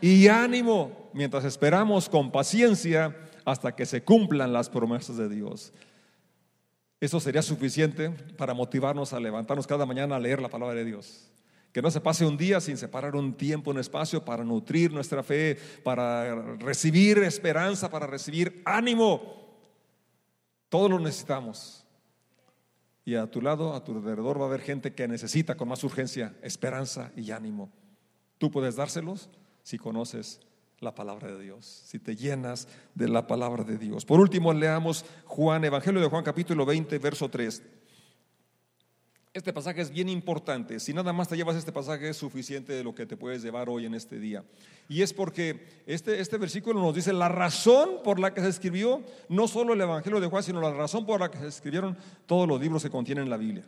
y 0.00 0.28
ánimo. 0.28 1.10
Mientras 1.12 1.44
esperamos 1.44 2.08
con 2.08 2.30
paciencia 2.30 3.16
hasta 3.44 3.74
que 3.74 3.86
se 3.86 4.02
cumplan 4.02 4.52
las 4.52 4.68
promesas 4.68 5.16
de 5.16 5.28
Dios. 5.28 5.72
Eso 7.00 7.20
sería 7.20 7.42
suficiente 7.42 8.10
para 8.38 8.54
motivarnos 8.54 9.12
a 9.12 9.20
levantarnos 9.20 9.66
cada 9.66 9.84
mañana 9.84 10.16
a 10.16 10.20
leer 10.20 10.40
la 10.40 10.48
palabra 10.48 10.74
de 10.74 10.84
Dios. 10.84 11.30
Que 11.72 11.82
no 11.82 11.90
se 11.90 12.00
pase 12.00 12.24
un 12.24 12.36
día 12.36 12.60
sin 12.60 12.76
separar 12.76 13.16
un 13.16 13.34
tiempo, 13.34 13.70
un 13.70 13.78
espacio 13.78 14.24
para 14.24 14.44
nutrir 14.44 14.92
nuestra 14.92 15.22
fe, 15.22 15.58
para 15.82 16.34
recibir 16.56 17.18
esperanza, 17.18 17.90
para 17.90 18.06
recibir 18.06 18.62
ánimo. 18.64 19.20
Todos 20.68 20.88
lo 20.88 20.98
necesitamos. 20.98 21.84
Y 23.04 23.16
a 23.16 23.26
tu 23.26 23.42
lado, 23.42 23.74
a 23.74 23.84
tu 23.84 23.92
alrededor 23.92 24.40
va 24.40 24.44
a 24.44 24.48
haber 24.48 24.62
gente 24.62 24.94
que 24.94 25.06
necesita 25.06 25.56
con 25.56 25.68
más 25.68 25.84
urgencia 25.84 26.34
esperanza 26.42 27.12
y 27.16 27.32
ánimo. 27.32 27.70
Tú 28.38 28.50
puedes 28.50 28.76
dárselos 28.76 29.28
si 29.62 29.76
conoces 29.76 30.40
la 30.80 30.94
palabra 30.94 31.28
de 31.28 31.42
Dios, 31.42 31.82
si 31.86 31.98
te 31.98 32.16
llenas 32.16 32.68
de 32.94 33.08
la 33.08 33.26
palabra 33.26 33.64
de 33.64 33.78
Dios. 33.78 34.04
Por 34.04 34.20
último, 34.20 34.52
leamos 34.52 35.04
Juan, 35.24 35.64
Evangelio 35.64 36.00
de 36.00 36.08
Juan 36.08 36.24
capítulo 36.24 36.66
20, 36.66 36.98
verso 36.98 37.28
3. 37.28 37.62
Este 39.34 39.52
pasaje 39.52 39.80
es 39.80 39.90
bien 39.90 40.08
importante. 40.08 40.78
Si 40.78 40.94
nada 40.94 41.12
más 41.12 41.26
te 41.26 41.36
llevas 41.36 41.56
este 41.56 41.72
pasaje 41.72 42.08
es 42.08 42.16
suficiente 42.16 42.72
de 42.72 42.84
lo 42.84 42.94
que 42.94 43.04
te 43.04 43.16
puedes 43.16 43.42
llevar 43.42 43.68
hoy 43.68 43.84
en 43.84 43.94
este 43.94 44.20
día. 44.20 44.44
Y 44.88 45.02
es 45.02 45.12
porque 45.12 45.82
este, 45.86 46.20
este 46.20 46.38
versículo 46.38 46.80
nos 46.80 46.94
dice 46.94 47.12
la 47.12 47.28
razón 47.28 48.00
por 48.04 48.20
la 48.20 48.32
que 48.32 48.42
se 48.42 48.48
escribió 48.48 49.02
no 49.28 49.48
solo 49.48 49.72
el 49.72 49.80
Evangelio 49.80 50.20
de 50.20 50.28
Juan, 50.28 50.44
sino 50.44 50.60
la 50.60 50.72
razón 50.72 51.04
por 51.04 51.18
la 51.18 51.32
que 51.32 51.38
se 51.38 51.48
escribieron 51.48 51.96
todos 52.26 52.46
los 52.46 52.60
libros 52.60 52.84
que 52.84 52.90
contienen 52.90 53.28
la 53.28 53.36
Biblia. 53.36 53.66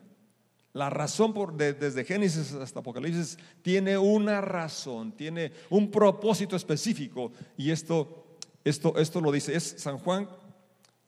La 0.77 0.91
razón 0.91 1.33
por, 1.33 1.55
desde 1.57 2.05
Génesis 2.05 2.53
hasta 2.53 2.81
Apocalipsis 2.81 3.39
tiene 3.63 3.97
una 3.97 4.43
razón, 4.43 5.11
tiene 5.13 5.51
un 5.71 5.91
propósito 5.91 6.55
específico. 6.55 7.33
Y 7.57 7.71
esto, 7.71 8.37
esto, 8.63 8.95
esto 8.99 9.23
lo 9.23 9.33
dice, 9.33 9.57
es 9.57 9.77
San 9.79 9.97
Juan 9.97 10.29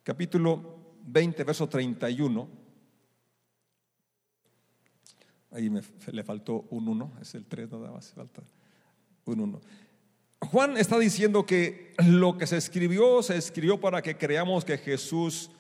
capítulo 0.03 0.97
20, 1.03 1.45
verso 1.45 1.69
31. 1.69 2.49
Ahí 5.51 5.69
me, 5.69 5.83
le 6.13 6.25
faltó 6.25 6.65
un 6.71 6.89
1, 6.89 7.13
es 7.21 7.35
el 7.35 7.45
3 7.45 7.71
nada 7.73 7.91
más, 7.91 8.11
falta 8.15 8.41
un 9.27 9.41
1. 9.41 9.61
Juan 10.51 10.79
está 10.79 10.99
diciendo 10.99 11.45
que 11.45 11.93
lo 12.07 12.39
que 12.39 12.47
se 12.47 12.57
escribió, 12.57 13.23
se 13.23 13.37
escribió 13.37 13.79
para 13.79 14.01
que 14.01 14.17
creamos 14.17 14.65
que 14.65 14.79
Jesús 14.79 15.51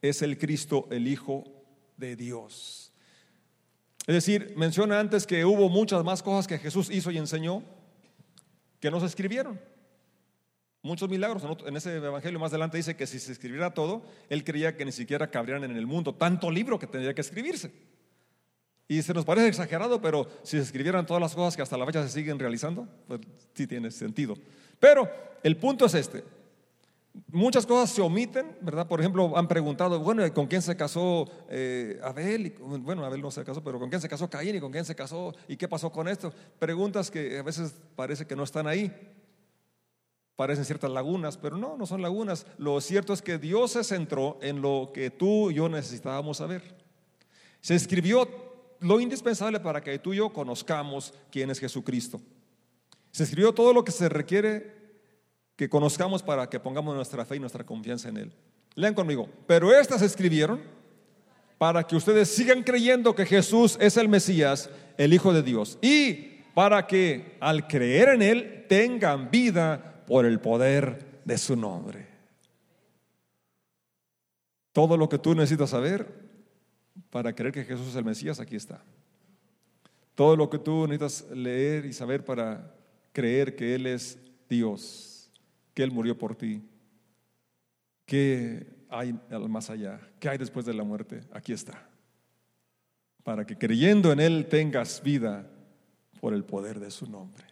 es 0.00 0.22
el 0.22 0.38
Cristo, 0.38 0.86
el 0.92 1.08
Hijo 1.08 1.42
de 1.96 2.14
Dios. 2.14 2.87
Es 4.08 4.14
decir, 4.14 4.54
menciona 4.56 4.98
antes 4.98 5.26
que 5.26 5.44
hubo 5.44 5.68
muchas 5.68 6.02
más 6.02 6.22
cosas 6.22 6.46
que 6.46 6.56
Jesús 6.56 6.88
hizo 6.90 7.10
y 7.10 7.18
enseñó 7.18 7.62
que 8.80 8.90
no 8.90 9.00
se 9.00 9.04
escribieron. 9.04 9.60
Muchos 10.80 11.10
milagros. 11.10 11.42
En 11.66 11.76
ese 11.76 11.94
evangelio 11.96 12.40
más 12.40 12.50
adelante 12.50 12.78
dice 12.78 12.96
que 12.96 13.06
si 13.06 13.18
se 13.18 13.32
escribiera 13.32 13.74
todo, 13.74 14.02
él 14.30 14.44
creía 14.44 14.78
que 14.78 14.86
ni 14.86 14.92
siquiera 14.92 15.30
cabrían 15.30 15.62
en 15.62 15.76
el 15.76 15.86
mundo 15.86 16.14
tanto 16.14 16.50
libro 16.50 16.78
que 16.78 16.86
tendría 16.86 17.12
que 17.12 17.20
escribirse. 17.20 17.70
Y 18.88 19.02
se 19.02 19.12
nos 19.12 19.26
parece 19.26 19.48
exagerado, 19.48 20.00
pero 20.00 20.26
si 20.42 20.56
se 20.56 20.62
escribieran 20.62 21.04
todas 21.04 21.20
las 21.20 21.34
cosas 21.34 21.54
que 21.54 21.60
hasta 21.60 21.76
la 21.76 21.84
fecha 21.84 22.02
se 22.02 22.08
siguen 22.08 22.38
realizando, 22.38 22.88
pues 23.06 23.20
sí 23.52 23.66
tiene 23.66 23.90
sentido. 23.90 24.38
Pero 24.80 25.06
el 25.42 25.58
punto 25.58 25.84
es 25.84 25.92
este. 25.92 26.24
Muchas 27.26 27.66
cosas 27.66 27.90
se 27.90 28.00
omiten, 28.00 28.56
¿verdad? 28.60 28.86
Por 28.86 29.00
ejemplo, 29.00 29.36
han 29.36 29.48
preguntado, 29.48 29.98
bueno, 30.00 30.22
¿con 30.32 30.46
quién 30.46 30.62
se 30.62 30.76
casó 30.76 31.28
eh, 31.48 31.98
Abel? 32.02 32.54
bueno, 32.60 33.04
Abel 33.04 33.20
no 33.20 33.30
se 33.30 33.44
casó, 33.44 33.62
pero 33.62 33.78
¿con 33.78 33.88
quién 33.88 34.00
se 34.00 34.08
casó 34.08 34.30
Caín 34.30 34.56
y 34.56 34.60
con 34.60 34.70
quién 34.70 34.84
se 34.84 34.94
casó? 34.94 35.34
¿Y 35.48 35.56
qué 35.56 35.68
pasó 35.68 35.90
con 35.90 36.08
esto? 36.08 36.32
Preguntas 36.58 37.10
que 37.10 37.38
a 37.38 37.42
veces 37.42 37.74
parece 37.96 38.26
que 38.26 38.36
no 38.36 38.44
están 38.44 38.66
ahí. 38.66 38.92
Parecen 40.36 40.64
ciertas 40.64 40.90
lagunas, 40.90 41.36
pero 41.36 41.56
no, 41.56 41.76
no 41.76 41.86
son 41.86 42.00
lagunas. 42.00 42.46
Lo 42.58 42.80
cierto 42.80 43.12
es 43.12 43.22
que 43.22 43.38
Dios 43.38 43.72
se 43.72 43.82
centró 43.82 44.38
en 44.40 44.62
lo 44.62 44.92
que 44.94 45.10
tú 45.10 45.50
y 45.50 45.54
yo 45.54 45.68
necesitábamos 45.68 46.36
saber. 46.36 46.62
Se 47.60 47.74
escribió 47.74 48.28
lo 48.80 49.00
indispensable 49.00 49.58
para 49.58 49.82
que 49.82 49.98
tú 49.98 50.12
y 50.12 50.18
yo 50.18 50.32
conozcamos 50.32 51.12
quién 51.32 51.50
es 51.50 51.58
Jesucristo. 51.58 52.20
Se 53.10 53.24
escribió 53.24 53.52
todo 53.52 53.72
lo 53.72 53.84
que 53.84 53.90
se 53.90 54.08
requiere 54.08 54.77
que 55.58 55.68
conozcamos 55.68 56.22
para 56.22 56.48
que 56.48 56.60
pongamos 56.60 56.94
nuestra 56.94 57.24
fe 57.24 57.34
y 57.34 57.40
nuestra 57.40 57.66
confianza 57.66 58.08
en 58.08 58.16
Él. 58.18 58.32
Lean 58.76 58.94
conmigo. 58.94 59.28
Pero 59.48 59.76
estas 59.76 60.02
escribieron 60.02 60.60
para 61.58 61.84
que 61.84 61.96
ustedes 61.96 62.28
sigan 62.28 62.62
creyendo 62.62 63.12
que 63.12 63.26
Jesús 63.26 63.76
es 63.80 63.96
el 63.96 64.08
Mesías, 64.08 64.70
el 64.96 65.12
Hijo 65.12 65.32
de 65.32 65.42
Dios. 65.42 65.76
Y 65.82 66.44
para 66.54 66.86
que 66.86 67.36
al 67.40 67.66
creer 67.66 68.10
en 68.10 68.22
Él 68.22 68.66
tengan 68.68 69.32
vida 69.32 70.04
por 70.06 70.26
el 70.26 70.38
poder 70.38 71.20
de 71.24 71.36
su 71.36 71.56
nombre. 71.56 72.06
Todo 74.72 74.96
lo 74.96 75.08
que 75.08 75.18
tú 75.18 75.34
necesitas 75.34 75.70
saber 75.70 76.06
para 77.10 77.34
creer 77.34 77.52
que 77.52 77.64
Jesús 77.64 77.88
es 77.88 77.96
el 77.96 78.04
Mesías, 78.04 78.38
aquí 78.38 78.54
está. 78.54 78.80
Todo 80.14 80.36
lo 80.36 80.48
que 80.48 80.60
tú 80.60 80.86
necesitas 80.86 81.28
leer 81.36 81.84
y 81.84 81.92
saber 81.92 82.24
para 82.24 82.72
creer 83.12 83.56
que 83.56 83.74
Él 83.74 83.88
es 83.88 84.18
Dios 84.48 85.07
que 85.78 85.84
Él 85.84 85.92
murió 85.92 86.18
por 86.18 86.34
ti. 86.34 86.60
¿Qué 88.04 88.66
hay 88.88 89.16
más 89.48 89.70
allá? 89.70 90.00
¿Qué 90.18 90.28
hay 90.28 90.36
después 90.36 90.66
de 90.66 90.74
la 90.74 90.82
muerte? 90.82 91.20
Aquí 91.30 91.52
está. 91.52 91.88
Para 93.22 93.46
que 93.46 93.56
creyendo 93.56 94.10
en 94.10 94.18
Él 94.18 94.48
tengas 94.48 95.00
vida 95.00 95.48
por 96.20 96.34
el 96.34 96.42
poder 96.42 96.80
de 96.80 96.90
su 96.90 97.08
nombre. 97.08 97.44